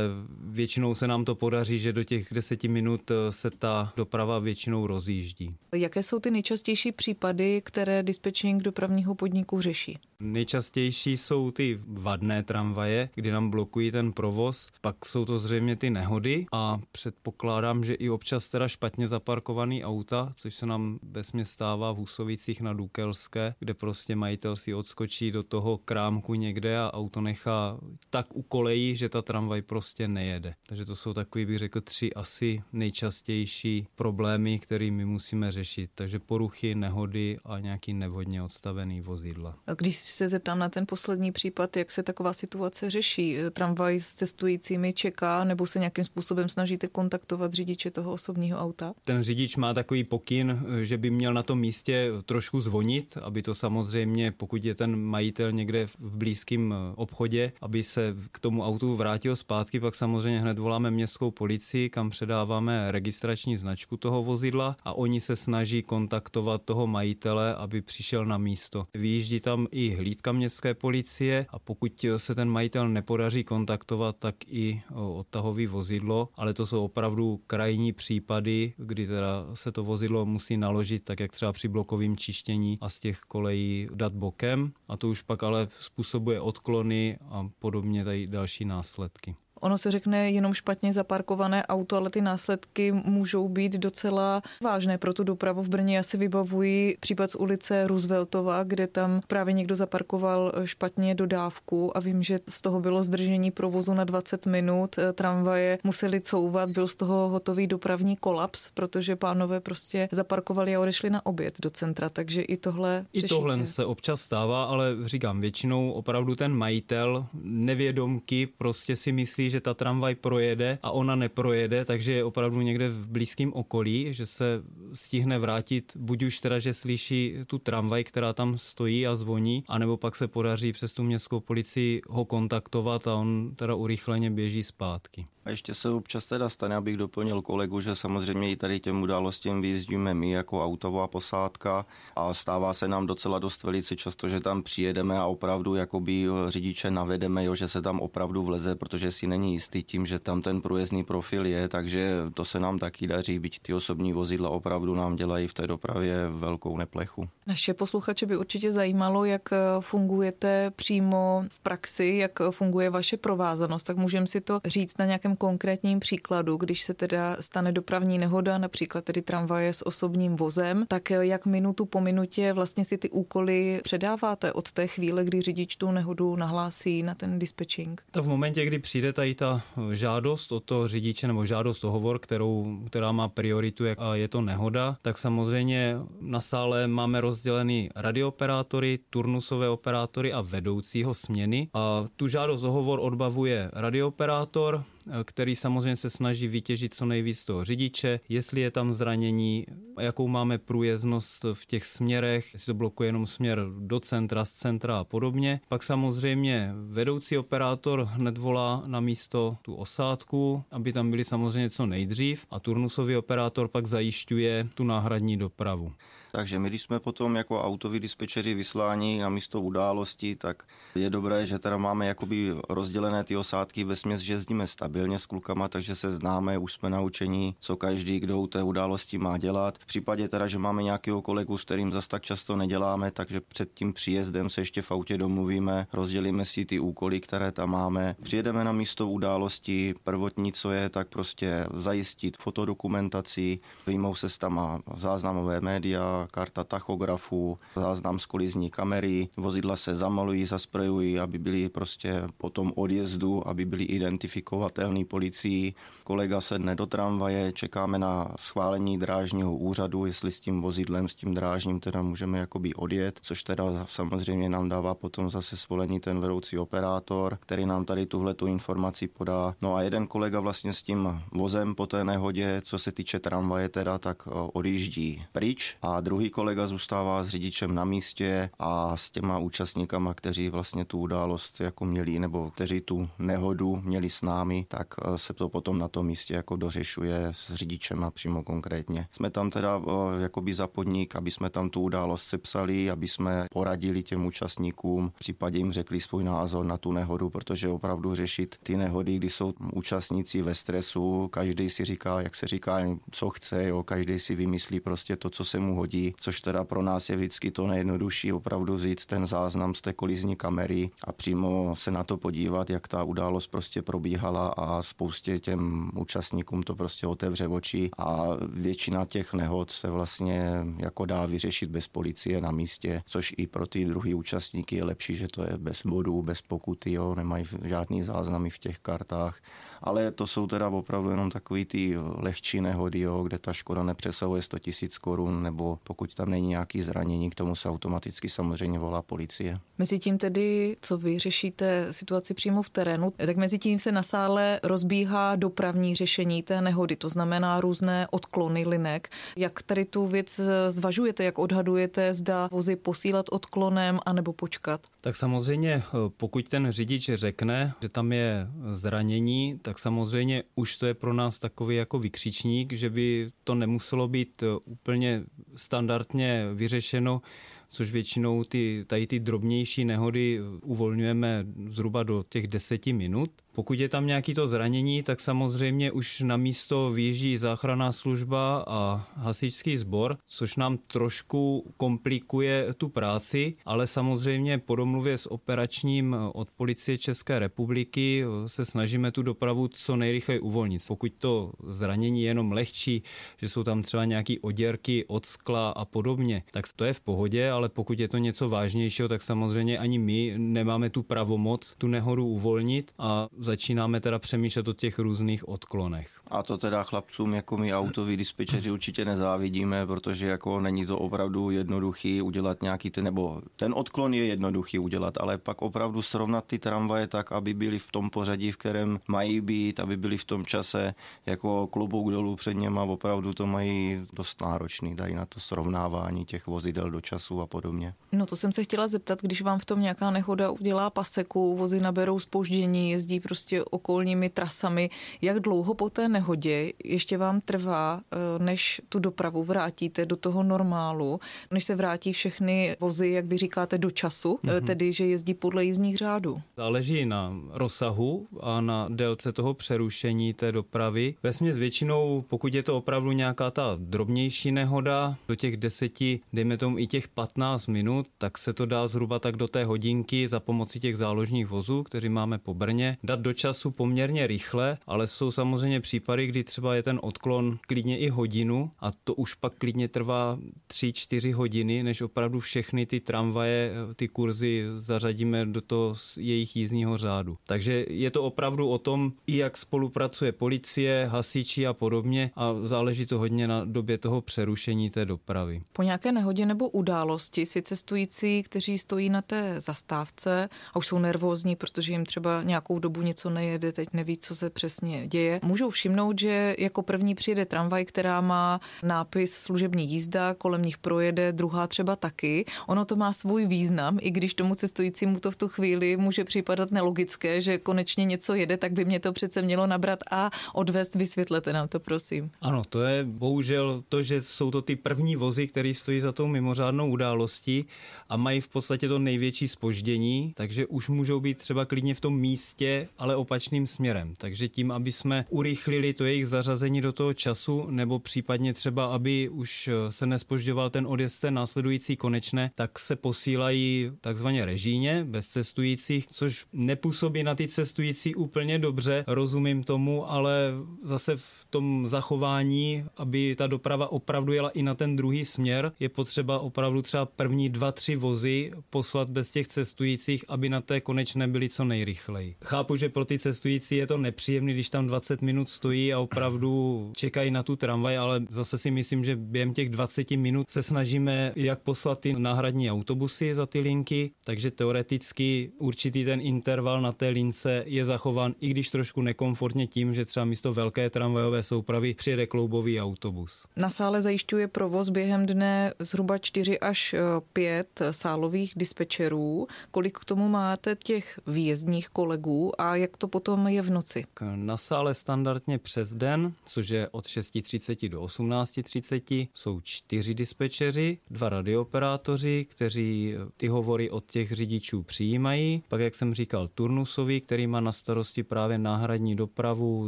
většinou 0.43 0.95
se 0.95 1.07
nám 1.09 1.25
to 1.25 1.35
podaří, 1.35 1.79
že 1.79 1.93
do 1.93 2.03
těch 2.03 2.27
deseti 2.31 2.67
minut 2.67 3.11
eh, 3.11 3.31
se 3.31 3.49
ta 3.49 3.93
doprava 3.95 4.39
většinou 4.39 4.87
rozjíždí. 4.87 5.55
Jaké 5.75 6.03
jsou 6.03 6.19
ty 6.19 6.31
nejčastější 6.31 6.91
případy, 6.91 7.61
které 7.65 8.03
dispečing 8.03 8.63
dopravního 8.63 9.15
podniku 9.15 9.61
řeší? 9.61 9.97
Nejčastější 10.21 11.17
jsou 11.17 11.51
ty 11.51 11.79
vadné 11.87 12.43
tramvaje, 12.43 13.09
kdy 13.15 13.31
nám 13.31 13.49
blokují 13.49 13.91
ten 13.91 14.13
provoz, 14.13 14.71
pak 14.81 15.05
jsou 15.05 15.25
to 15.25 15.37
zřejmě 15.37 15.75
ty 15.75 15.89
nehody 15.89 16.45
a 16.51 16.79
předpokládám, 16.91 17.83
že 17.83 17.93
i 17.93 18.09
občas 18.09 18.49
teda 18.49 18.67
špatně 18.67 19.07
zaparkovaný 19.07 19.83
auta, 19.83 20.31
což 20.35 20.55
se 20.55 20.65
nám 20.65 20.99
vesmě 21.03 21.45
stává 21.45 21.91
v 21.91 21.95
Husovicích 21.95 22.61
na 22.61 22.73
Dukelské, 22.73 23.55
kde 23.59 23.73
prostě 23.73 24.15
majitel 24.15 24.55
si 24.55 24.73
odskočí 24.73 25.31
do 25.31 25.43
toho 25.43 25.77
krámku 25.77 26.33
někde 26.33 26.79
a 26.79 26.93
auto 26.93 27.21
nechá 27.21 27.79
tak 28.09 28.35
u 28.35 28.41
kolejí, 28.41 28.95
že 28.95 29.09
ta 29.09 29.21
tramvaj 29.21 29.61
prostě 29.61 30.07
nejede. 30.07 30.55
Takže 30.67 30.85
to 30.85 30.95
jsou 30.95 31.13
takový, 31.13 31.45
bych 31.45 31.57
řekl, 31.57 31.81
tři 31.81 32.13
asi 32.13 32.61
nejčastější 32.73 33.87
problémy, 33.95 34.59
které 34.59 34.91
my 34.91 35.05
musíme 35.05 35.51
řešit. 35.51 35.91
Takže 35.95 36.19
poruchy, 36.19 36.75
nehody 36.75 37.37
a 37.45 37.59
nějaký 37.59 37.93
nevhodně 37.93 38.43
odstavený 38.43 39.01
vozidla. 39.01 39.55
Když 39.77 40.08
se 40.11 40.29
zeptám 40.29 40.59
na 40.59 40.69
ten 40.69 40.85
poslední 40.85 41.31
případ, 41.31 41.77
jak 41.77 41.91
se 41.91 42.03
taková 42.03 42.33
situace 42.33 42.89
řeší? 42.89 43.37
Tramvaj 43.51 43.99
s 43.99 44.13
cestujícími 44.13 44.93
čeká 44.93 45.43
nebo 45.43 45.65
se 45.65 45.79
nějakým 45.79 46.03
způsobem 46.03 46.49
snažíte 46.49 46.87
kontaktovat 46.87 47.53
řidiče 47.53 47.91
toho 47.91 48.11
osobního 48.11 48.59
auta? 48.59 48.93
Ten 49.03 49.23
řidič 49.23 49.55
má 49.55 49.73
takový 49.73 50.03
pokyn, 50.03 50.65
že 50.81 50.97
by 50.97 51.09
měl 51.09 51.33
na 51.33 51.43
tom 51.43 51.59
místě 51.59 52.11
trošku 52.25 52.61
zvonit, 52.61 53.17
aby 53.21 53.41
to 53.41 53.55
samozřejmě, 53.55 54.31
pokud 54.31 54.63
je 54.63 54.75
ten 54.75 54.95
majitel 54.95 55.51
někde 55.51 55.85
v 55.85 56.17
blízkém 56.17 56.73
obchodě, 56.95 57.51
aby 57.61 57.83
se 57.83 58.15
k 58.31 58.39
tomu 58.39 58.63
autu 58.63 58.95
vrátil 58.95 59.35
zpátky, 59.35 59.79
pak 59.79 59.95
samozřejmě 59.95 60.39
hned 60.39 60.59
voláme 60.59 60.91
městskou 60.91 61.31
policii, 61.31 61.89
kam 61.89 62.09
předáváme 62.09 62.91
registrační 62.91 63.57
značku 63.57 63.97
toho 63.97 64.23
vozidla 64.23 64.75
a 64.83 64.93
oni 64.93 65.21
se 65.21 65.35
snaží 65.35 65.83
kontaktovat 65.83 66.61
toho 66.65 66.87
majitele, 66.87 67.55
aby 67.55 67.81
přišel 67.81 68.25
na 68.25 68.37
místo. 68.37 68.83
Vyjíždí 68.93 69.39
tam 69.39 69.67
i 69.71 69.95
hlídka 69.99 70.31
městské 70.31 70.73
policie 70.73 71.45
a 71.49 71.59
pokud 71.59 72.05
se 72.17 72.35
ten 72.35 72.49
majitel 72.49 72.89
nepodaří 72.89 73.43
kontaktovat, 73.43 74.15
tak 74.19 74.35
i 74.47 74.81
odtahový 74.95 75.67
vozidlo, 75.67 76.29
ale 76.35 76.53
to 76.53 76.65
jsou 76.65 76.83
opravdu 76.85 77.41
krajní 77.47 77.93
případy, 77.93 78.73
kdy 78.77 79.07
teda 79.07 79.45
se 79.53 79.71
to 79.71 79.83
vozidlo 79.83 80.25
musí 80.25 80.57
naložit, 80.57 81.03
tak 81.03 81.19
jak 81.19 81.31
třeba 81.31 81.53
při 81.53 81.67
blokovém 81.67 82.17
čištění 82.17 82.77
a 82.81 82.89
z 82.89 82.99
těch 82.99 83.19
kolejí 83.19 83.87
dát 83.95 84.13
bokem 84.13 84.71
a 84.87 84.97
to 84.97 85.09
už 85.09 85.21
pak 85.21 85.43
ale 85.43 85.67
způsobuje 85.79 86.41
odklony 86.41 87.17
a 87.21 87.49
podobně 87.59 88.03
tady 88.03 88.27
další 88.27 88.65
následky. 88.65 89.35
Ono 89.59 89.77
se 89.77 89.91
řekne 89.91 90.31
jenom 90.31 90.53
špatně 90.53 90.93
zaparkované 90.93 91.65
auto, 91.67 91.97
ale 91.97 92.09
ty 92.09 92.21
následky 92.21 92.91
můžou 92.91 93.49
být 93.49 93.73
docela 93.73 94.41
vážné 94.63 94.97
pro 94.97 95.13
tu 95.13 95.23
dopravu. 95.23 95.61
V 95.61 95.69
Brně 95.69 95.97
já 95.97 96.03
si 96.03 96.17
vybavuji 96.17 96.97
případ 96.99 97.31
z 97.31 97.35
ulice 97.35 97.87
Rooseveltova, 97.87 98.63
kde 98.63 98.87
tam 98.87 99.21
právě 99.27 99.53
někdo 99.53 99.75
zaparkoval 99.75 100.51
špatně 100.65 101.15
dodávku 101.15 101.97
a 101.97 101.99
vím, 101.99 102.23
že 102.23 102.39
z 102.49 102.61
toho 102.61 102.79
bylo 102.79 103.03
zdržení 103.03 103.51
provozu 103.51 103.93
na 103.93 104.03
20 104.03 104.45
minut. 104.45 104.95
Tramvaje 105.13 105.79
museli 105.83 106.21
couvat, 106.21 106.69
byl 106.69 106.87
z 106.87 106.95
toho 106.95 107.29
hotový 107.29 107.67
dopravní 107.67 108.15
kolaps, 108.15 108.71
protože 108.73 109.15
pánové 109.15 109.59
prostě 109.59 110.09
zaparkovali 110.11 110.75
a 110.75 110.79
odešli 110.79 111.09
na 111.09 111.25
oběd 111.25 111.59
do 111.61 111.69
centra, 111.69 112.09
takže 112.09 112.41
i 112.41 112.57
tohle 112.57 113.05
I 113.13 113.21
řešíte. 113.21 113.35
tohle 113.35 113.65
se 113.65 113.85
občas 113.85 114.21
stává, 114.21 114.63
ale 114.63 114.95
říkám, 115.05 115.41
většinou 115.41 115.91
opravdu 115.91 116.35
ten 116.35 116.53
majitel 116.53 117.25
nevědomky 117.43 118.47
prostě 118.57 118.95
si 118.95 119.11
myslí, 119.11 119.48
že 119.49 119.61
ta 119.61 119.73
tramvaj 119.73 120.15
projede 120.15 120.79
a 120.83 120.91
ona 120.91 121.15
neprojede, 121.15 121.85
takže 121.85 122.13
je 122.13 122.23
opravdu 122.23 122.61
někde 122.61 122.89
v 122.89 123.07
blízkém 123.07 123.53
okolí, 123.53 124.13
že 124.13 124.25
se 124.25 124.63
stihne 124.93 125.39
vrátit, 125.39 125.93
buď 125.95 126.23
už 126.23 126.39
teda, 126.39 126.59
že 126.59 126.73
slyší 126.73 127.37
tu 127.47 127.57
tramvaj, 127.57 128.03
která 128.03 128.33
tam 128.33 128.57
stojí 128.57 129.07
a 129.07 129.15
zvoní, 129.15 129.63
anebo 129.67 129.97
pak 129.97 130.15
se 130.15 130.27
podaří 130.27 130.71
přes 130.71 130.93
tu 130.93 131.03
městskou 131.03 131.39
policii 131.39 132.01
ho 132.09 132.25
kontaktovat 132.25 133.07
a 133.07 133.15
on 133.15 133.51
teda 133.55 133.75
urychleně 133.75 134.31
běží 134.31 134.63
zpátky. 134.63 135.27
A 135.45 135.49
ještě 135.49 135.73
se 135.73 135.89
občas 135.89 136.27
teda 136.27 136.49
stane, 136.49 136.75
abych 136.75 136.97
doplnil 136.97 137.41
kolegu, 137.41 137.81
že 137.81 137.95
samozřejmě 137.95 138.51
i 138.51 138.55
tady 138.55 138.79
těm 138.79 139.01
událostem 139.01 139.61
vyjíždíme 139.61 140.13
my 140.13 140.31
jako 140.31 140.65
autová 140.65 141.07
posádka 141.07 141.85
a 142.15 142.33
stává 142.33 142.73
se 142.73 142.87
nám 142.87 143.07
docela 143.07 143.39
dost 143.39 143.63
velice 143.63 143.95
často, 143.95 144.29
že 144.29 144.39
tam 144.39 144.63
přijedeme 144.63 145.17
a 145.17 145.25
opravdu 145.25 145.75
jakoby 145.75 146.27
řidiče 146.47 146.91
navedeme, 146.91 147.43
jo, 147.43 147.55
že 147.55 147.67
se 147.67 147.81
tam 147.81 147.99
opravdu 147.99 148.43
vleze, 148.43 148.75
protože 148.75 149.11
si 149.11 149.27
není 149.27 149.38
jistý 149.43 149.83
tím, 149.83 150.05
že 150.05 150.19
tam 150.19 150.41
ten 150.41 150.61
průjezdný 150.61 151.03
profil 151.03 151.45
je, 151.45 151.67
takže 151.67 152.15
to 152.33 152.45
se 152.45 152.59
nám 152.59 152.79
taky 152.79 153.07
daří, 153.07 153.39
byť 153.39 153.59
ty 153.59 153.73
osobní 153.73 154.13
vozidla 154.13 154.49
opravdu 154.49 154.95
nám 154.95 155.15
dělají 155.15 155.47
v 155.47 155.53
té 155.53 155.67
dopravě 155.67 156.29
velkou 156.29 156.77
neplechu. 156.77 157.29
Naše 157.47 157.73
posluchače 157.73 158.25
by 158.25 158.37
určitě 158.37 158.71
zajímalo, 158.71 159.25
jak 159.25 159.49
fungujete 159.79 160.71
přímo 160.75 161.43
v 161.49 161.59
praxi, 161.59 162.05
jak 162.05 162.39
funguje 162.51 162.89
vaše 162.89 163.17
provázanost, 163.17 163.83
tak 163.83 163.97
můžeme 163.97 164.27
si 164.27 164.41
to 164.41 164.59
říct 164.65 164.97
na 164.97 165.05
nějakém 165.05 165.35
konkrétním 165.35 165.99
příkladu, 165.99 166.57
když 166.57 166.81
se 166.81 166.93
teda 166.93 167.37
stane 167.39 167.71
dopravní 167.71 168.17
nehoda, 168.17 168.57
například 168.57 169.03
tedy 169.03 169.21
tramvaje 169.21 169.73
s 169.73 169.87
osobním 169.87 170.35
vozem, 170.35 170.85
tak 170.87 171.09
jak 171.09 171.45
minutu 171.45 171.85
po 171.85 172.01
minutě 172.01 172.53
vlastně 172.53 172.85
si 172.85 172.97
ty 172.97 173.09
úkoly 173.09 173.81
předáváte 173.83 174.53
od 174.53 174.71
té 174.71 174.87
chvíle, 174.87 175.23
kdy 175.23 175.41
řidič 175.41 175.75
tu 175.75 175.91
nehodu 175.91 176.35
nahlásí 176.35 177.03
na 177.03 177.15
ten 177.15 177.39
dispatching? 177.39 178.03
To 178.11 178.23
v 178.23 178.27
momentě, 178.27 178.65
kdy 178.65 178.79
přijde 178.79 179.13
tady 179.29 179.35
ta 179.35 179.61
žádost 179.93 180.51
od 180.51 180.63
toho 180.63 180.87
řidiče 180.87 181.27
nebo 181.27 181.45
žádost 181.45 181.83
o 181.83 181.91
hovor, 181.91 182.19
kterou, 182.19 182.79
která 182.87 183.11
má 183.11 183.27
prioritu 183.27 183.83
a 183.97 184.15
je 184.15 184.27
to 184.27 184.41
nehoda, 184.41 184.97
tak 185.01 185.17
samozřejmě 185.17 185.97
na 186.21 186.41
sále 186.41 186.87
máme 186.87 187.21
rozdělený 187.21 187.89
radiooperátory, 187.95 188.99
turnusové 189.09 189.69
operátory 189.69 190.33
a 190.33 190.41
vedoucího 190.41 191.13
směny. 191.13 191.69
A 191.73 192.05
tu 192.15 192.27
žádost 192.27 192.63
o 192.63 192.71
hovor 192.71 192.99
odbavuje 193.01 193.69
radiooperátor, 193.73 194.83
který 195.23 195.55
samozřejmě 195.55 195.95
se 195.95 196.09
snaží 196.09 196.47
vytěžit 196.47 196.93
co 196.93 197.05
nejvíc 197.05 197.45
toho 197.45 197.65
řidiče, 197.65 198.19
jestli 198.29 198.61
je 198.61 198.71
tam 198.71 198.93
zranění, 198.93 199.65
jakou 199.99 200.27
máme 200.27 200.57
průjezdnost 200.57 201.45
v 201.53 201.65
těch 201.65 201.85
směrech, 201.85 202.53
jestli 202.53 202.65
to 202.65 202.73
blokuje 202.73 203.07
jenom 203.07 203.27
směr 203.27 203.65
do 203.79 203.99
centra, 203.99 204.45
z 204.45 204.51
centra 204.53 204.99
a 204.99 205.03
podobně. 205.03 205.61
Pak 205.67 205.83
samozřejmě 205.83 206.73
vedoucí 206.89 207.37
operátor 207.37 208.07
hned 208.11 208.37
volá 208.37 208.83
na 208.87 208.99
místo 208.99 209.57
tu 209.61 209.75
osádku, 209.75 210.63
aby 210.71 210.93
tam 210.93 211.09
byli 211.09 211.23
samozřejmě 211.23 211.69
co 211.69 211.85
nejdřív 211.85 212.45
a 212.49 212.59
turnusový 212.59 213.17
operátor 213.17 213.67
pak 213.67 213.85
zajišťuje 213.85 214.67
tu 214.73 214.83
náhradní 214.83 215.37
dopravu. 215.37 215.93
Takže 216.31 216.59
my, 216.59 216.69
když 216.69 216.81
jsme 216.81 216.99
potom 216.99 217.35
jako 217.35 217.61
autoví 217.61 217.99
dispečeři 217.99 218.53
vysláni 218.53 219.19
na 219.21 219.29
místo 219.29 219.61
události, 219.61 220.35
tak 220.35 220.63
je 220.95 221.09
dobré, 221.09 221.45
že 221.45 221.59
teda 221.59 221.77
máme 221.77 222.05
jakoby 222.05 222.55
rozdělené 222.69 223.23
ty 223.23 223.37
osádky 223.37 223.83
ve 223.83 223.95
směs, 223.95 224.21
že 224.21 224.33
jezdíme 224.33 224.67
stabilně 224.67 225.19
s 225.19 225.25
klukama, 225.25 225.67
takže 225.67 225.95
se 225.95 226.11
známe, 226.11 226.57
už 226.57 226.73
jsme 226.73 226.89
naučení, 226.89 227.55
co 227.59 227.77
každý, 227.77 228.19
kdo 228.19 228.39
u 228.39 228.47
té 228.47 228.63
události 228.63 229.17
má 229.17 229.37
dělat. 229.37 229.77
V 229.77 229.85
případě 229.85 230.27
teda, 230.27 230.47
že 230.47 230.57
máme 230.57 230.83
nějakého 230.83 231.21
kolegu, 231.21 231.57
s 231.57 231.63
kterým 231.63 231.91
zas 231.91 232.07
tak 232.07 232.23
často 232.23 232.55
neděláme, 232.55 233.11
takže 233.11 233.41
před 233.41 233.69
tím 233.73 233.93
příjezdem 233.93 234.49
se 234.49 234.61
ještě 234.61 234.81
v 234.81 234.91
autě 234.91 235.17
domluvíme, 235.17 235.87
rozdělíme 235.93 236.45
si 236.45 236.65
ty 236.65 236.79
úkoly, 236.79 237.21
které 237.21 237.51
tam 237.51 237.69
máme. 237.71 238.15
Přijedeme 238.21 238.63
na 238.63 238.71
místo 238.71 239.07
události, 239.07 239.95
prvotní, 240.03 240.51
co 240.51 240.71
je, 240.71 240.89
tak 240.89 241.07
prostě 241.07 241.65
zajistit 241.73 242.37
fotodokumentaci, 242.37 243.59
vyjmou 243.87 244.15
se 244.15 244.39
tam 244.39 244.81
záznamové 244.97 245.61
média, 245.61 246.18
karta 246.31 246.63
tachografu, 246.63 247.57
záznam 247.75 248.19
z 248.19 248.25
kolizní 248.25 248.69
kamery, 248.69 249.29
vozidla 249.37 249.75
se 249.75 249.95
zamalují, 249.95 250.45
zasprejují, 250.45 251.19
aby 251.19 251.37
byly 251.37 251.69
prostě 251.69 252.23
po 252.37 252.49
tom 252.49 252.71
odjezdu, 252.75 253.47
aby 253.47 253.65
byly 253.65 253.83
identifikovatelný 253.83 255.05
policií. 255.05 255.75
Kolega 256.03 256.41
sedne 256.41 256.75
do 256.75 256.85
tramvaje, 256.85 257.51
čekáme 257.51 257.99
na 257.99 258.31
schválení 258.39 258.97
drážního 258.97 259.55
úřadu, 259.55 260.05
jestli 260.05 260.31
s 260.31 260.39
tím 260.39 260.61
vozidlem, 260.61 261.09
s 261.09 261.15
tím 261.15 261.33
drážním 261.33 261.79
teda 261.79 262.01
můžeme 262.01 262.39
jakoby 262.39 262.73
odjet, 262.73 263.19
což 263.21 263.43
teda 263.43 263.85
samozřejmě 263.85 264.49
nám 264.49 264.69
dává 264.69 264.95
potom 264.95 265.29
zase 265.29 265.57
svolení 265.57 265.99
ten 265.99 266.19
vedoucí 266.19 266.57
operátor, 266.57 267.37
který 267.41 267.65
nám 267.65 267.85
tady 267.85 268.05
tuhle 268.05 268.33
tu 268.33 268.47
informaci 268.47 269.07
podá. 269.07 269.55
No 269.61 269.75
a 269.75 269.81
jeden 269.81 270.07
kolega 270.07 270.39
vlastně 270.39 270.73
s 270.73 270.83
tím 270.83 271.21
vozem 271.31 271.75
po 271.75 271.87
té 271.87 272.03
nehodě, 272.03 272.61
co 272.63 272.79
se 272.79 272.91
týče 272.91 273.19
tramvaje 273.19 273.69
teda, 273.69 273.97
tak 273.97 274.27
odjíždí 274.53 275.25
pryč 275.31 275.77
a 275.81 276.01
druhý 276.09 276.29
kolega 276.29 276.67
zůstává 276.67 277.23
s 277.23 277.27
řidičem 277.27 277.75
na 277.75 277.85
místě 277.85 278.49
a 278.59 278.97
s 278.97 279.11
těma 279.11 279.37
účastníkama, 279.37 280.13
kteří 280.13 280.49
vlastně 280.49 280.85
tu 280.85 280.99
událost 280.99 281.61
jako 281.61 281.85
měli, 281.85 282.19
nebo 282.19 282.51
kteří 282.51 282.81
tu 282.81 283.09
nehodu 283.19 283.81
měli 283.83 284.09
s 284.09 284.21
námi, 284.21 284.65
tak 284.67 284.87
eh, 284.97 285.17
se 285.17 285.33
to 285.33 285.49
potom 285.49 285.79
na 285.79 285.87
tom 285.87 286.05
místě 286.05 286.33
jako 286.33 286.55
dořešuje 286.55 287.27
s 287.31 287.53
řidičem 287.53 288.03
a 288.03 288.11
přímo 288.11 288.43
konkrétně. 288.43 289.07
Jsme 289.11 289.29
tam 289.29 289.49
teda 289.49 289.81
eh, 289.87 290.21
jakoby 290.21 290.53
za 290.53 290.67
podnik, 290.67 291.15
aby 291.15 291.31
jsme 291.31 291.49
tam 291.49 291.69
tu 291.69 291.81
událost 291.81 292.23
sepsali, 292.23 292.89
aby 292.89 293.07
jsme 293.07 293.45
poradili 293.51 294.03
těm 294.03 294.25
účastníkům, 294.25 295.11
případně 295.19 295.59
jim 295.59 295.71
řekli 295.71 295.99
svůj 295.99 296.23
názor 296.23 296.65
na 296.65 296.77
tu 296.77 296.91
nehodu, 296.91 297.29
protože 297.29 297.69
opravdu 297.69 298.15
řešit 298.15 298.55
ty 298.63 298.77
nehody, 298.77 299.15
kdy 299.15 299.29
jsou 299.29 299.53
účastníci 299.73 300.41
ve 300.41 300.55
stresu, 300.55 301.27
každý 301.27 301.69
si 301.69 301.85
říká, 301.85 302.21
jak 302.21 302.35
se 302.35 302.47
říká, 302.47 302.79
co 303.11 303.29
chce, 303.29 303.67
jo, 303.67 303.83
každý 303.83 304.19
si 304.19 304.35
vymyslí 304.35 304.79
prostě 304.79 305.15
to, 305.15 305.29
co 305.29 305.45
se 305.45 305.59
mu 305.59 305.75
hodí 305.75 305.98
lidí, 305.99 306.13
což 306.17 306.41
teda 306.41 306.63
pro 306.63 306.81
nás 306.81 307.09
je 307.09 307.15
vždycky 307.15 307.51
to 307.51 307.67
nejjednodušší, 307.67 308.33
opravdu 308.33 308.73
vzít 308.73 309.05
ten 309.05 309.27
záznam 309.27 309.75
z 309.75 309.81
té 309.81 309.93
kolizní 309.93 310.35
kamery 310.35 310.89
a 311.03 311.11
přímo 311.11 311.75
se 311.75 311.91
na 311.91 312.03
to 312.03 312.17
podívat, 312.17 312.69
jak 312.69 312.87
ta 312.87 313.03
událost 313.03 313.47
prostě 313.47 313.81
probíhala 313.81 314.47
a 314.47 314.83
spoustě 314.83 315.39
těm 315.39 315.91
účastníkům 315.95 316.63
to 316.63 316.75
prostě 316.75 317.07
otevře 317.07 317.47
oči. 317.47 317.89
A 317.97 318.27
většina 318.47 319.05
těch 319.05 319.33
nehod 319.33 319.71
se 319.71 319.89
vlastně 319.89 320.65
jako 320.77 321.05
dá 321.05 321.25
vyřešit 321.25 321.69
bez 321.69 321.87
policie 321.87 322.41
na 322.41 322.51
místě, 322.51 323.01
což 323.05 323.33
i 323.37 323.47
pro 323.47 323.67
ty 323.67 323.85
druhý 323.85 324.13
účastníky 324.13 324.75
je 324.75 324.83
lepší, 324.83 325.15
že 325.15 325.27
to 325.27 325.43
je 325.43 325.57
bez 325.57 325.81
bodů, 325.85 326.21
bez 326.21 326.41
pokuty, 326.41 326.93
jo, 326.93 327.15
nemají 327.15 327.45
žádný 327.63 328.03
záznamy 328.03 328.49
v 328.49 328.57
těch 328.57 328.79
kartách 328.79 329.39
ale 329.81 330.11
to 330.11 330.27
jsou 330.27 330.47
teda 330.47 330.67
opravdu 330.67 331.09
jenom 331.09 331.31
takový 331.31 331.65
ty 331.65 331.95
lehčí 331.97 332.61
nehody, 332.61 332.99
jo, 332.99 333.23
kde 333.23 333.39
ta 333.39 333.53
škoda 333.53 333.83
nepřesahuje 333.83 334.41
100 334.41 334.57
000 334.81 334.89
korun, 335.01 335.43
nebo 335.43 335.79
pokud 335.83 336.13
tam 336.13 336.29
není 336.29 336.47
nějaký 336.47 336.81
zranění, 336.81 337.29
k 337.29 337.35
tomu 337.35 337.55
se 337.55 337.69
automaticky 337.69 338.29
samozřejmě 338.29 338.79
volá 338.79 339.01
policie. 339.01 339.59
Mezi 339.77 339.99
tím 339.99 340.17
tedy, 340.17 340.77
co 340.81 340.97
vy 340.97 341.19
řešíte 341.19 341.87
situaci 341.91 342.33
přímo 342.33 342.61
v 342.61 342.69
terénu, 342.69 343.13
tak 343.25 343.37
mezi 343.37 343.59
tím 343.59 343.79
se 343.79 343.91
na 343.91 344.03
sále 344.03 344.59
rozbíhá 344.63 345.35
dopravní 345.35 345.95
řešení 345.95 346.43
té 346.43 346.61
nehody, 346.61 346.95
to 346.95 347.09
znamená 347.09 347.61
různé 347.61 348.07
odklony 348.11 348.65
linek. 348.65 349.09
Jak 349.35 349.63
tady 349.63 349.85
tu 349.85 350.07
věc 350.07 350.41
zvažujete, 350.69 351.23
jak 351.23 351.39
odhadujete, 351.39 352.13
zda 352.13 352.49
vozy 352.51 352.75
posílat 352.75 353.25
odklonem 353.31 353.99
anebo 354.05 354.33
počkat? 354.33 354.81
Tak 355.01 355.15
samozřejmě, 355.15 355.83
pokud 356.17 356.47
ten 356.49 356.71
řidič 356.71 357.09
řekne, 357.13 357.73
že 357.81 357.89
tam 357.89 358.11
je 358.11 358.47
zranění, 358.71 359.59
tak 359.69 359.79
samozřejmě 359.79 360.43
už 360.55 360.77
to 360.77 360.85
je 360.85 360.93
pro 360.93 361.13
nás 361.13 361.39
takový 361.39 361.75
jako 361.75 361.99
vykřičník, 361.99 362.73
že 362.73 362.89
by 362.89 363.31
to 363.43 363.55
nemuselo 363.55 364.07
být 364.07 364.43
úplně 364.65 365.23
standardně 365.55 366.47
vyřešeno 366.53 367.21
což 367.69 367.91
většinou 367.91 368.43
ty, 368.43 368.85
tady 368.87 369.07
ty 369.07 369.19
drobnější 369.19 369.85
nehody 369.85 370.39
uvolňujeme 370.61 371.45
zhruba 371.67 372.03
do 372.03 372.25
těch 372.29 372.47
deseti 372.47 372.93
minut. 372.93 373.31
Pokud 373.59 373.79
je 373.79 373.89
tam 373.89 374.07
nějaký 374.07 374.33
to 374.33 374.47
zranění, 374.47 375.03
tak 375.03 375.19
samozřejmě 375.19 375.91
už 375.91 376.21
na 376.21 376.37
místo 376.37 376.91
vyjíždí 376.91 377.37
záchranná 377.37 377.91
služba 377.91 378.63
a 378.67 379.07
hasičský 379.15 379.77
sbor, 379.77 380.17
což 380.25 380.55
nám 380.55 380.77
trošku 380.77 381.73
komplikuje 381.77 382.67
tu 382.77 382.89
práci, 382.89 383.53
ale 383.65 383.87
samozřejmě 383.87 384.57
po 384.57 384.75
domluvě 384.75 385.17
s 385.17 385.31
operačním 385.31 386.15
od 386.33 386.51
policie 386.51 386.97
České 386.97 387.39
republiky 387.39 388.23
se 388.45 388.65
snažíme 388.65 389.11
tu 389.11 389.23
dopravu 389.23 389.67
co 389.67 389.95
nejrychleji 389.95 390.39
uvolnit. 390.39 390.81
Pokud 390.87 391.11
to 391.17 391.51
zranění 391.67 392.21
je 392.21 392.27
jenom 392.27 392.51
lehčí, 392.51 393.03
že 393.37 393.49
jsou 393.49 393.63
tam 393.63 393.81
třeba 393.81 394.05
nějaké 394.05 394.33
oděrky 394.41 395.05
od 395.07 395.25
skla 395.25 395.69
a 395.69 395.85
podobně, 395.85 396.43
tak 396.51 396.65
to 396.75 396.85
je 396.85 396.93
v 396.93 397.01
pohodě, 397.01 397.49
ale 397.49 397.69
pokud 397.69 397.99
je 397.99 398.07
to 398.07 398.17
něco 398.17 398.49
vážnějšího, 398.49 399.07
tak 399.07 399.21
samozřejmě 399.21 399.77
ani 399.77 399.99
my 399.99 400.33
nemáme 400.37 400.89
tu 400.89 401.03
pravomoc 401.03 401.75
tu 401.77 401.87
nehodu 401.87 402.25
uvolnit 402.25 402.91
a 402.97 403.27
začínáme 403.49 403.99
teda 403.99 404.19
přemýšlet 404.19 404.67
o 404.67 404.73
těch 404.73 404.99
různých 404.99 405.49
odklonech. 405.49 406.09
A 406.27 406.43
to 406.43 406.57
teda 406.57 406.83
chlapcům 406.83 407.33
jako 407.33 407.57
my 407.57 407.73
autoví 407.73 408.17
dispečeři 408.17 408.71
určitě 408.71 409.05
nezávidíme, 409.05 409.85
protože 409.85 410.27
jako 410.27 410.59
není 410.59 410.85
to 410.85 410.97
opravdu 410.97 411.49
jednoduchý 411.49 412.21
udělat 412.21 412.61
nějaký 412.61 412.89
ten, 412.89 413.03
nebo 413.03 413.41
ten 413.55 413.73
odklon 413.75 414.13
je 414.13 414.25
jednoduchý 414.25 414.79
udělat, 414.79 415.17
ale 415.17 415.37
pak 415.37 415.61
opravdu 415.61 416.01
srovnat 416.01 416.45
ty 416.45 416.59
tramvaje 416.59 417.07
tak, 417.07 417.31
aby 417.31 417.53
byly 417.53 417.79
v 417.79 417.91
tom 417.91 418.09
pořadí, 418.09 418.51
v 418.51 418.57
kterém 418.57 418.99
mají 419.07 419.41
být, 419.41 419.79
aby 419.79 419.97
byly 419.97 420.17
v 420.17 420.25
tom 420.25 420.45
čase 420.45 420.93
jako 421.25 421.67
klobouk 421.67 422.11
dolů 422.11 422.35
před 422.35 422.53
něma, 422.53 422.83
opravdu 422.83 423.33
to 423.33 423.47
mají 423.47 424.05
dost 424.13 424.41
náročný 424.41 424.95
tady 424.95 425.13
na 425.13 425.25
to 425.25 425.39
srovnávání 425.39 426.25
těch 426.25 426.47
vozidel 426.47 426.91
do 426.91 427.01
času 427.01 427.41
a 427.41 427.47
podobně. 427.47 427.93
No 428.11 428.25
to 428.25 428.35
jsem 428.35 428.51
se 428.51 428.63
chtěla 428.63 428.87
zeptat, 428.87 429.21
když 429.21 429.41
vám 429.41 429.59
v 429.59 429.65
tom 429.65 429.81
nějaká 429.81 430.11
nehoda 430.11 430.51
udělá 430.51 430.89
paseku, 430.89 431.57
vozy 431.57 431.79
naberou 431.79 432.19
spoždění, 432.19 432.91
jezdí 432.91 433.19
prostě 433.29 433.63
okolními 433.63 434.29
trasami, 434.29 434.89
jak 435.21 435.39
dlouho 435.39 435.73
po 435.73 435.89
té 435.89 436.07
nehodě 436.07 436.73
ještě 436.83 437.17
vám 437.17 437.41
trvá, 437.41 438.01
eh, 438.01 438.43
než 438.43 438.81
tu 438.89 438.99
dopravu 438.99 439.43
vrátíte 439.43 440.05
do 440.05 440.15
toho 440.15 440.43
normálu, 440.43 441.19
než 441.51 441.63
se 441.63 441.75
vrátí 441.75 442.13
všechny 442.13 442.75
vozy, 442.79 443.09
jak 443.09 443.25
vy 443.25 443.37
říkáte, 443.37 443.77
do 443.77 443.91
času, 443.91 444.39
mm-hmm. 444.43 444.65
tedy 444.65 444.93
že 444.93 445.05
jezdí 445.05 445.33
podle 445.33 445.65
jízdních 445.65 445.97
řádů? 445.97 446.41
Záleží 446.57 447.05
na 447.05 447.33
rozsahu 447.53 448.27
a 448.41 448.61
na 448.61 448.87
délce 448.89 449.31
toho 449.31 449.53
přerušení 449.53 450.33
té 450.33 450.51
dopravy. 450.51 451.15
Ve 451.23 451.31
většinou, 451.53 452.25
pokud 452.29 452.53
je 452.53 452.63
to 452.63 452.77
opravdu 452.77 453.11
nějaká 453.11 453.51
ta 453.51 453.77
drobnější 453.77 454.51
nehoda, 454.51 455.15
do 455.27 455.35
těch 455.35 455.57
deseti, 455.57 456.19
dejme 456.33 456.57
tomu 456.57 456.79
i 456.79 456.87
těch 456.87 457.07
15 457.07 457.67
minut, 457.67 458.07
tak 458.17 458.37
se 458.37 458.53
to 458.53 458.65
dá 458.65 458.87
zhruba 458.87 459.19
tak 459.19 459.37
do 459.37 459.47
té 459.47 459.65
hodinky 459.65 460.27
za 460.27 460.39
pomocí 460.39 460.79
těch 460.79 460.97
záložních 460.97 461.47
vozů, 461.47 461.83
který 461.83 462.09
máme 462.09 462.37
po 462.37 462.53
Brně, 462.53 462.97
dát 463.03 463.18
do 463.19 463.33
času 463.33 463.71
poměrně 463.71 464.27
rychle, 464.27 464.77
ale 464.87 465.07
jsou 465.07 465.31
samozřejmě 465.31 465.81
případy, 465.81 466.27
kdy 466.27 466.43
třeba 466.43 466.75
je 466.75 466.83
ten 466.83 466.99
odklon 467.03 467.59
klidně 467.67 467.97
i 467.97 468.09
hodinu 468.09 468.71
a 468.79 468.91
to 469.03 469.13
už 469.13 469.33
pak 469.33 469.53
klidně 469.55 469.87
trvá 469.87 470.39
3-4 470.67 471.33
hodiny, 471.33 471.83
než 471.83 472.01
opravdu 472.01 472.39
všechny 472.39 472.85
ty 472.85 472.99
tramvaje, 472.99 473.73
ty 473.95 474.07
kurzy 474.07 474.65
zařadíme 474.75 475.45
do 475.45 475.61
toho 475.61 475.93
jejich 476.17 476.55
jízdního 476.55 476.97
řádu. 476.97 477.37
Takže 477.43 477.85
je 477.89 478.11
to 478.11 478.23
opravdu 478.23 478.69
o 478.69 478.77
tom, 478.77 479.13
i 479.27 479.37
jak 479.37 479.57
spolupracuje 479.57 480.31
policie, 480.31 481.05
hasiči 481.11 481.67
a 481.67 481.73
podobně 481.73 482.31
a 482.35 482.55
záleží 482.61 483.05
to 483.05 483.19
hodně 483.19 483.47
na 483.47 483.65
době 483.65 483.97
toho 483.97 484.21
přerušení 484.21 484.89
té 484.89 485.05
dopravy. 485.05 485.61
Po 485.73 485.83
nějaké 485.83 486.11
nehodě 486.11 486.45
nebo 486.45 486.69
události 486.69 487.45
si 487.45 487.61
cestující, 487.61 488.43
kteří 488.43 488.77
stojí 488.77 489.09
na 489.09 489.21
té 489.21 489.55
zastávce 489.57 490.49
a 490.73 490.75
už 490.75 490.87
jsou 490.87 490.99
nervózní, 490.99 491.55
protože 491.55 491.91
jim 491.91 492.05
třeba 492.05 492.43
nějakou 492.43 492.79
dobu 492.79 493.01
něco 493.09 493.29
nejede, 493.29 493.71
teď 493.71 493.87
neví, 493.93 494.17
co 494.17 494.35
se 494.35 494.49
přesně 494.49 495.07
děje, 495.07 495.39
můžou 495.43 495.69
všimnout, 495.69 496.19
že 496.19 496.55
jako 496.59 496.81
první 496.81 497.15
přijede 497.15 497.45
tramvaj, 497.45 497.85
která 497.85 498.21
má 498.21 498.61
nápis 498.83 499.33
služební 499.33 499.89
jízda, 499.89 500.33
kolem 500.33 500.61
nich 500.61 500.77
projede, 500.77 501.31
druhá 501.31 501.67
třeba 501.67 501.95
taky. 501.95 502.45
Ono 502.67 502.85
to 502.85 502.95
má 502.95 503.13
svůj 503.13 503.45
význam, 503.45 503.97
i 504.01 504.11
když 504.11 504.33
tomu 504.33 504.55
cestujícímu 504.55 505.19
to 505.19 505.31
v 505.31 505.35
tu 505.35 505.47
chvíli 505.47 505.97
může 505.97 506.23
připadat 506.23 506.71
nelogické, 506.71 507.41
že 507.41 507.57
konečně 507.57 508.05
něco 508.05 508.33
jede, 508.33 508.57
tak 508.57 508.71
by 508.73 508.85
mě 508.85 508.99
to 508.99 509.11
přece 509.13 509.41
mělo 509.41 509.67
nabrat 509.67 509.99
a 510.11 510.29
odvést. 510.53 510.95
Vysvětlete 510.95 511.53
nám 511.53 511.67
to, 511.67 511.79
prosím. 511.79 512.31
Ano, 512.41 512.63
to 512.69 512.81
je 512.83 513.03
bohužel 513.03 513.83
to, 513.89 514.03
že 514.03 514.21
jsou 514.21 514.51
to 514.51 514.61
ty 514.61 514.75
první 514.75 515.15
vozy, 515.15 515.47
které 515.47 515.73
stojí 515.73 515.99
za 515.99 516.11
tou 516.11 516.27
mimořádnou 516.27 516.89
událostí 516.89 517.65
a 518.09 518.17
mají 518.17 518.41
v 518.41 518.47
podstatě 518.47 518.87
to 518.87 518.99
největší 518.99 519.47
spoždění, 519.47 520.33
takže 520.35 520.67
už 520.67 520.89
můžou 520.89 521.19
být 521.19 521.37
třeba 521.37 521.65
klidně 521.65 521.95
v 521.95 522.01
tom 522.01 522.19
místě, 522.19 522.87
ale 522.99 523.15
opačným 523.15 523.67
směrem. 523.67 524.13
Takže 524.17 524.47
tím, 524.47 524.71
aby 524.71 524.91
jsme 524.91 525.25
urychlili 525.29 525.93
to 525.93 526.05
jejich 526.05 526.27
zařazení 526.27 526.81
do 526.81 526.91
toho 526.91 527.13
času, 527.13 527.67
nebo 527.69 527.99
případně 527.99 528.53
třeba, 528.53 528.85
aby 528.85 529.29
už 529.29 529.69
se 529.89 530.05
nespožďoval 530.05 530.69
ten 530.69 530.87
odjezd 530.87 531.21
té 531.21 531.31
následující 531.31 531.95
konečné, 531.95 532.51
tak 532.55 532.79
se 532.79 532.95
posílají 532.95 533.91
takzvaně 534.01 534.45
režíně 534.45 535.05
bez 535.09 535.27
cestujících, 535.27 536.07
což 536.07 536.45
nepůsobí 536.53 537.23
na 537.23 537.35
ty 537.35 537.47
cestující 537.47 538.15
úplně 538.15 538.59
dobře, 538.59 539.03
rozumím 539.07 539.63
tomu, 539.63 540.11
ale 540.11 540.51
zase 540.83 541.17
v 541.17 541.47
tom 541.49 541.87
zachování, 541.87 542.85
aby 542.97 543.35
ta 543.35 543.47
doprava 543.47 543.91
opravdu 543.91 544.33
jela 544.33 544.49
i 544.49 544.63
na 544.63 544.75
ten 544.75 544.95
druhý 544.95 545.25
směr, 545.25 545.71
je 545.79 545.89
potřeba 545.89 546.39
opravdu 546.39 546.81
třeba 546.81 547.05
první 547.05 547.49
dva, 547.49 547.71
tři 547.71 547.95
vozy 547.95 548.51
poslat 548.69 549.09
bez 549.09 549.31
těch 549.31 549.47
cestujících, 549.47 550.25
aby 550.27 550.49
na 550.49 550.61
té 550.61 550.81
konečné 550.81 551.27
byly 551.27 551.49
co 551.49 551.65
nejrychleji. 551.65 552.35
Chápu, 552.45 552.77
pro 552.89 553.05
ty 553.05 553.19
cestující 553.19 553.75
je 553.75 553.87
to 553.87 553.97
nepříjemné, 553.97 554.53
když 554.53 554.69
tam 554.69 554.87
20 554.87 555.21
minut 555.21 555.49
stojí 555.49 555.93
a 555.93 555.99
opravdu 555.99 556.91
čekají 556.95 557.31
na 557.31 557.43
tu 557.43 557.55
tramvaj, 557.55 557.97
ale 557.97 558.21
zase 558.29 558.57
si 558.57 558.71
myslím, 558.71 559.03
že 559.03 559.15
během 559.15 559.53
těch 559.53 559.69
20 559.69 560.11
minut 560.11 560.51
se 560.51 560.63
snažíme 560.63 561.33
jak 561.35 561.59
poslat 561.59 561.99
ty 561.99 562.13
náhradní 562.13 562.71
autobusy 562.71 563.35
za 563.35 563.45
ty 563.45 563.59
linky, 563.59 564.11
takže 564.25 564.51
teoreticky 564.51 565.51
určitý 565.57 566.05
ten 566.05 566.21
interval 566.21 566.81
na 566.81 566.91
té 566.91 567.09
lince 567.09 567.63
je 567.65 567.85
zachován, 567.85 568.33
i 568.39 568.49
když 568.49 568.69
trošku 568.69 569.01
nekomfortně 569.01 569.67
tím, 569.67 569.93
že 569.93 570.05
třeba 570.05 570.25
místo 570.25 570.53
velké 570.53 570.89
tramvajové 570.89 571.43
soupravy 571.43 571.93
přijede 571.93 572.27
kloubový 572.27 572.81
autobus. 572.81 573.47
Na 573.55 573.69
sále 573.69 574.01
zajišťuje 574.01 574.47
provoz 574.47 574.89
během 574.89 575.25
dne 575.25 575.73
zhruba 575.79 576.17
4 576.17 576.59
až 576.59 576.95
5 577.33 577.81
sálových 577.91 578.53
dispečerů. 578.55 579.47
Kolik 579.71 579.99
k 579.99 580.05
tomu 580.05 580.29
máte 580.29 580.75
těch 580.83 581.19
výjezdních 581.27 581.89
kolegů 581.89 582.61
a 582.61 582.75
jak 582.79 582.97
to 582.97 583.07
potom 583.07 583.47
je 583.47 583.61
v 583.61 583.69
noci? 583.69 584.05
Na 584.35 584.57
sále 584.57 584.93
standardně 584.93 585.57
přes 585.57 585.93
den, 585.93 586.33
což 586.45 586.69
je 586.69 586.89
od 586.89 587.05
6.30 587.05 587.89
do 587.89 588.01
18.30, 588.01 589.29
jsou 589.33 589.61
čtyři 589.63 590.13
dispečeři, 590.13 590.97
dva 591.09 591.29
radiooperátoři, 591.29 592.45
kteří 592.49 593.15
ty 593.37 593.47
hovory 593.47 593.89
od 593.89 594.11
těch 594.11 594.31
řidičů 594.31 594.83
přijímají. 594.83 595.63
Pak, 595.67 595.81
jak 595.81 595.95
jsem 595.95 596.13
říkal, 596.13 596.47
turnusový, 596.47 597.21
který 597.21 597.47
má 597.47 597.59
na 597.59 597.71
starosti 597.71 598.23
právě 598.23 598.57
náhradní 598.57 599.15
dopravu, 599.15 599.87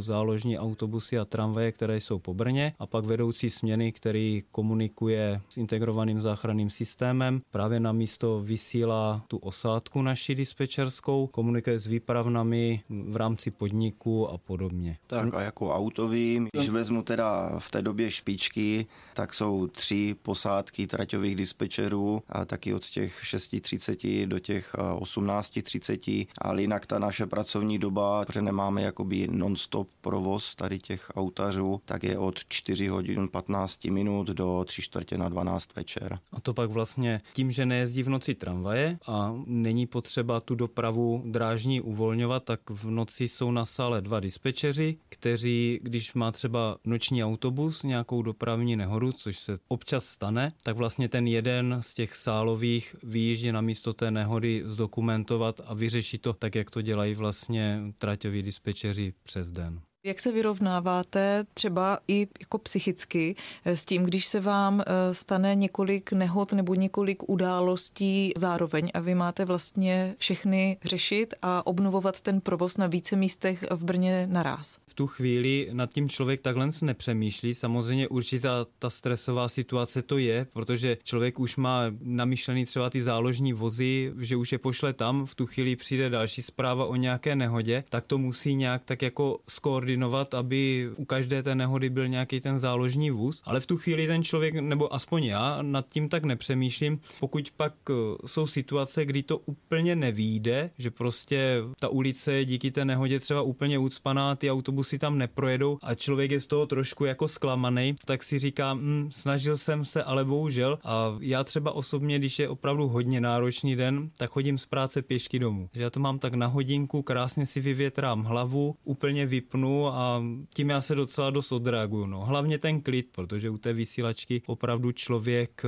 záložní 0.00 0.58
autobusy 0.58 1.18
a 1.18 1.24
tramvaje, 1.24 1.72
které 1.72 2.00
jsou 2.00 2.18
po 2.18 2.34
Brně. 2.34 2.72
A 2.78 2.86
pak 2.86 3.04
vedoucí 3.04 3.50
směny, 3.50 3.92
který 3.92 4.42
komunikuje 4.50 5.40
s 5.48 5.56
integrovaným 5.56 6.20
záchranným 6.20 6.70
systémem. 6.70 7.38
Právě 7.50 7.80
na 7.80 7.92
místo 7.92 8.40
vysílá 8.40 9.22
tu 9.28 9.36
osádku 9.36 10.02
naši 10.02 10.34
dispečerskou, 10.34 11.26
komunikuje 11.26 11.78
s 11.78 11.86
výpravnami 11.86 12.81
v 12.88 13.16
rámci 13.16 13.50
podniku 13.50 14.28
a 14.28 14.38
podobně. 14.38 14.96
Tak 15.06 15.34
a 15.34 15.40
jako 15.40 15.74
autový, 15.74 16.46
když 16.52 16.68
vezmu 16.68 17.02
teda 17.02 17.58
v 17.58 17.70
té 17.70 17.82
době 17.82 18.10
špičky, 18.10 18.86
tak 19.14 19.34
jsou 19.34 19.66
tři 19.66 20.16
posádky 20.22 20.86
traťových 20.86 21.36
dispečerů 21.36 22.22
a 22.28 22.44
taky 22.44 22.74
od 22.74 22.86
těch 22.86 23.22
6.30 23.22 24.26
do 24.26 24.38
těch 24.38 24.74
18.30, 24.74 26.26
ale 26.38 26.60
jinak 26.60 26.86
ta 26.86 26.98
naše 26.98 27.26
pracovní 27.26 27.78
doba, 27.78 28.24
protože 28.24 28.42
nemáme 28.42 28.82
jakoby 28.82 29.28
non-stop 29.30 29.88
provoz 30.00 30.54
tady 30.54 30.78
těch 30.78 31.10
autařů, 31.14 31.80
tak 31.84 32.02
je 32.02 32.18
od 32.18 32.44
4 32.48 32.88
hodin 32.88 33.28
15 33.28 33.84
minut 33.84 34.26
do 34.26 34.64
3 34.64 34.82
čtvrtě 34.82 35.18
na 35.18 35.28
12 35.28 35.76
večer. 35.76 36.18
A 36.32 36.40
to 36.40 36.54
pak 36.54 36.70
vlastně 36.70 37.20
tím, 37.32 37.52
že 37.52 37.66
nejezdí 37.66 38.02
v 38.02 38.08
noci 38.08 38.34
tramvaje 38.34 38.98
a 39.06 39.34
není 39.46 39.86
potřeba 39.86 40.40
tu 40.40 40.54
dopravu 40.54 41.22
drážní 41.26 41.80
uvolňovat, 41.80 42.44
tak 42.44 42.70
v 42.72 42.84
noci 42.84 43.28
jsou 43.28 43.50
na 43.50 43.64
sále 43.64 44.00
dva 44.00 44.20
dispečeři, 44.20 44.96
kteří, 45.08 45.80
když 45.82 46.14
má 46.14 46.32
třeba 46.32 46.76
noční 46.84 47.24
autobus, 47.24 47.82
nějakou 47.82 48.22
dopravní 48.22 48.76
nehodu, 48.76 49.12
což 49.12 49.38
se 49.38 49.58
občas 49.68 50.04
stane, 50.04 50.48
tak 50.62 50.76
vlastně 50.76 51.08
ten 51.08 51.26
jeden 51.26 51.78
z 51.80 51.94
těch 51.94 52.16
sálových 52.16 52.96
vyjíždí 53.02 53.52
na 53.52 53.60
místo 53.60 53.92
té 53.92 54.10
nehody 54.10 54.62
zdokumentovat 54.66 55.60
a 55.64 55.74
vyřešit 55.74 56.22
to 56.22 56.32
tak, 56.32 56.54
jak 56.54 56.70
to 56.70 56.82
dělají 56.82 57.14
vlastně 57.14 57.80
traťoví 57.98 58.42
dispečeři 58.42 59.14
přes 59.22 59.50
den. 59.50 59.80
Jak 60.04 60.20
se 60.20 60.32
vyrovnáváte 60.32 61.44
třeba 61.54 61.98
i 62.08 62.28
jako 62.40 62.58
psychicky 62.58 63.36
s 63.64 63.84
tím, 63.84 64.02
když 64.02 64.26
se 64.26 64.40
vám 64.40 64.80
eh, 64.80 65.14
stane 65.14 65.54
několik 65.54 66.12
nehod 66.12 66.52
nebo 66.52 66.74
několik 66.74 67.28
událostí 67.28 68.32
zároveň 68.36 68.90
a 68.94 69.00
vy 69.00 69.14
máte 69.14 69.44
vlastně 69.44 70.14
všechny 70.18 70.76
řešit 70.84 71.34
a 71.42 71.66
obnovovat 71.66 72.20
ten 72.20 72.40
provoz 72.40 72.76
na 72.76 72.86
více 72.86 73.16
místech 73.16 73.64
v 73.70 73.84
Brně 73.84 74.26
naraz? 74.30 74.78
v 74.92 74.94
tu 74.94 75.06
chvíli 75.06 75.68
nad 75.72 75.90
tím 75.90 76.08
člověk 76.08 76.40
takhle 76.40 76.68
nepřemýšlí. 76.82 77.54
Samozřejmě 77.54 78.08
určitá 78.08 78.66
ta 78.78 78.90
stresová 78.90 79.48
situace 79.48 80.02
to 80.02 80.18
je, 80.18 80.46
protože 80.52 80.98
člověk 81.04 81.40
už 81.40 81.56
má 81.56 81.84
namyšlený 82.02 82.64
třeba 82.64 82.90
ty 82.90 83.02
záložní 83.02 83.52
vozy, 83.52 84.12
že 84.20 84.36
už 84.36 84.52
je 84.52 84.58
pošle 84.58 84.92
tam, 84.92 85.26
v 85.26 85.34
tu 85.34 85.46
chvíli 85.46 85.76
přijde 85.76 86.10
další 86.10 86.42
zpráva 86.42 86.86
o 86.86 86.96
nějaké 86.96 87.36
nehodě, 87.36 87.84
tak 87.88 88.06
to 88.06 88.18
musí 88.18 88.54
nějak 88.54 88.84
tak 88.84 89.02
jako 89.02 89.38
skoordinovat 89.48 89.91
koordinovat, 89.92 90.34
aby 90.34 90.90
u 90.96 91.04
každé 91.04 91.42
té 91.42 91.54
nehody 91.54 91.90
byl 91.90 92.08
nějaký 92.08 92.40
ten 92.40 92.58
záložní 92.58 93.10
vůz, 93.10 93.42
ale 93.44 93.60
v 93.60 93.66
tu 93.66 93.76
chvíli 93.76 94.06
ten 94.06 94.22
člověk, 94.22 94.54
nebo 94.54 94.94
aspoň 94.94 95.24
já, 95.24 95.62
nad 95.62 95.86
tím 95.86 96.08
tak 96.08 96.24
nepřemýšlím. 96.24 97.00
Pokud 97.20 97.50
pak 97.56 97.74
eh, 97.90 97.94
jsou 98.26 98.46
situace, 98.46 99.04
kdy 99.04 99.22
to 99.22 99.38
úplně 99.38 99.96
nevíde, 99.96 100.70
že 100.78 100.90
prostě 100.90 101.62
ta 101.80 101.88
ulice 101.88 102.32
je 102.32 102.44
díky 102.44 102.70
té 102.70 102.84
nehodě 102.84 103.20
třeba 103.20 103.42
úplně 103.42 103.78
ucpaná, 103.78 104.36
ty 104.36 104.50
autobusy 104.50 104.98
tam 104.98 105.18
neprojedou 105.18 105.78
a 105.82 105.94
člověk 105.94 106.30
je 106.30 106.40
z 106.40 106.46
toho 106.46 106.66
trošku 106.66 107.04
jako 107.04 107.28
zklamaný, 107.28 107.94
tak 108.04 108.22
si 108.22 108.38
říká, 108.38 108.74
hm, 108.74 109.08
snažil 109.12 109.56
jsem 109.58 109.84
se, 109.84 110.02
ale 110.02 110.24
bohužel. 110.24 110.78
A 110.84 111.16
já 111.20 111.44
třeba 111.44 111.72
osobně, 111.72 112.18
když 112.18 112.38
je 112.38 112.48
opravdu 112.48 112.88
hodně 112.88 113.20
náročný 113.20 113.76
den, 113.76 114.10
tak 114.16 114.30
chodím 114.30 114.58
z 114.58 114.66
práce 114.66 115.02
pěšky 115.02 115.38
domů. 115.38 115.68
Já 115.74 115.90
to 115.90 116.00
mám 116.00 116.18
tak 116.18 116.34
na 116.34 116.46
hodinku, 116.46 117.02
krásně 117.02 117.46
si 117.46 117.60
vyvětrám 117.60 118.24
hlavu, 118.24 118.74
úplně 118.84 119.26
vypnu 119.26 119.81
a 119.88 120.22
tím 120.54 120.70
já 120.70 120.80
se 120.80 120.94
docela 120.94 121.30
dost 121.30 121.52
odreaguju. 121.52 122.06
No. 122.06 122.24
Hlavně 122.24 122.58
ten 122.58 122.80
klid, 122.80 123.08
protože 123.12 123.50
u 123.50 123.58
té 123.58 123.72
vysílačky 123.72 124.42
opravdu 124.46 124.92
člověk 124.92 125.62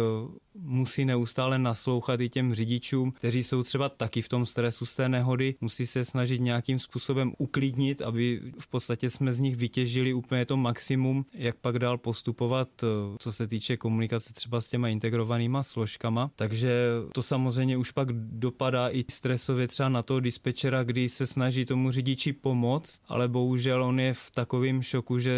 musí 0.55 1.05
neustále 1.05 1.59
naslouchat 1.59 2.21
i 2.21 2.29
těm 2.29 2.55
řidičům, 2.55 3.13
kteří 3.13 3.45
jsou 3.45 3.63
třeba 3.63 3.89
taky 3.89 4.23
v 4.23 4.29
tom 4.29 4.47
stresu 4.47 4.87
z 4.87 4.95
té 4.95 5.09
nehody, 5.09 5.55
musí 5.61 5.87
se 5.87 6.05
snažit 6.05 6.41
nějakým 6.41 6.79
způsobem 6.79 7.33
uklidnit, 7.39 8.03
aby 8.03 8.41
v 8.59 8.67
podstatě 8.67 9.11
jsme 9.11 9.33
z 9.33 9.41
nich 9.41 9.57
vytěžili 9.57 10.15
úplně 10.15 10.47
to 10.47 10.57
maximum, 10.57 11.25
jak 11.35 11.57
pak 11.57 11.79
dál 11.79 11.99
postupovat, 11.99 12.69
eh, 12.83 12.87
co 13.19 13.33
se 13.33 13.47
týče 13.47 13.77
komunikace 13.77 14.33
třeba 14.33 14.61
s 14.61 14.69
těma 14.69 14.89
integrovanýma 14.89 15.63
složkama. 15.63 16.31
Takže 16.37 16.89
to 17.13 17.23
samozřejmě 17.23 17.77
už 17.77 17.91
pak 17.91 18.13
dopadá 18.13 18.89
i 18.89 19.05
stresově 19.11 19.69
třeba 19.69 19.89
na 19.89 20.03
toho 20.03 20.21
dispečera, 20.21 20.85
kdy 20.85 21.09
se 21.09 21.27
snaží 21.27 21.65
tomu 21.65 21.91
řidiči 21.91 22.33
pomoct, 22.33 23.01
ale 23.09 23.29
bohužel 23.29 23.83
on 23.83 24.01
je 24.01 24.15
v 24.15 24.31
takovém 24.31 24.83
šoku, 24.83 25.19
že 25.19 25.33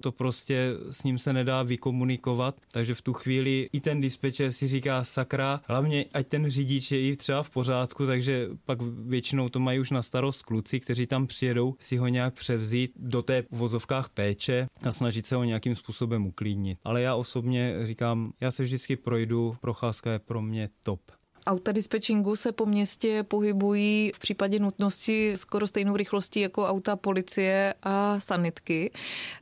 to 0.00 0.12
prostě 0.12 0.72
s 0.90 1.04
ním 1.04 1.18
se 1.18 1.32
nedá 1.32 1.62
vykomunikovat, 1.62 2.60
takže 2.72 2.94
v 2.94 3.02
tu 3.02 3.12
chvíli 3.12 3.68
i 3.72 3.80
ten 3.80 4.00
dispečer 4.00 4.52
si 4.60 4.68
říká 4.68 5.04
sakra, 5.04 5.60
hlavně 5.64 6.04
ať 6.12 6.26
ten 6.26 6.50
řidič 6.50 6.92
je 6.92 7.00
i 7.00 7.16
třeba 7.16 7.42
v 7.42 7.50
pořádku, 7.50 8.06
takže 8.06 8.48
pak 8.64 8.82
většinou 8.82 9.48
to 9.48 9.60
mají 9.60 9.80
už 9.80 9.90
na 9.90 10.02
starost 10.02 10.42
kluci, 10.42 10.80
kteří 10.80 11.06
tam 11.06 11.26
přijedou 11.26 11.74
si 11.78 11.96
ho 11.96 12.08
nějak 12.08 12.34
převzít 12.34 12.92
do 12.96 13.22
té 13.22 13.44
vozovkách 13.50 14.08
péče 14.08 14.66
a 14.82 14.92
snažit 14.92 15.26
se 15.26 15.36
ho 15.36 15.44
nějakým 15.44 15.76
způsobem 15.76 16.26
uklidnit. 16.26 16.78
Ale 16.84 17.02
já 17.02 17.14
osobně 17.14 17.74
říkám, 17.84 18.32
já 18.40 18.50
se 18.50 18.62
vždycky 18.62 18.96
projdu, 18.96 19.56
procházka 19.60 20.12
je 20.12 20.18
pro 20.18 20.42
mě 20.42 20.68
top. 20.84 21.00
Auta 21.46 21.72
dispečingu 21.72 22.36
se 22.36 22.52
po 22.52 22.66
městě 22.66 23.22
pohybují 23.22 24.12
v 24.14 24.18
případě 24.18 24.58
nutnosti 24.58 25.32
skoro 25.36 25.66
stejnou 25.66 25.96
rychlostí 25.96 26.40
jako 26.40 26.66
auta 26.66 26.96
policie 26.96 27.74
a 27.82 28.20
sanitky. 28.20 28.90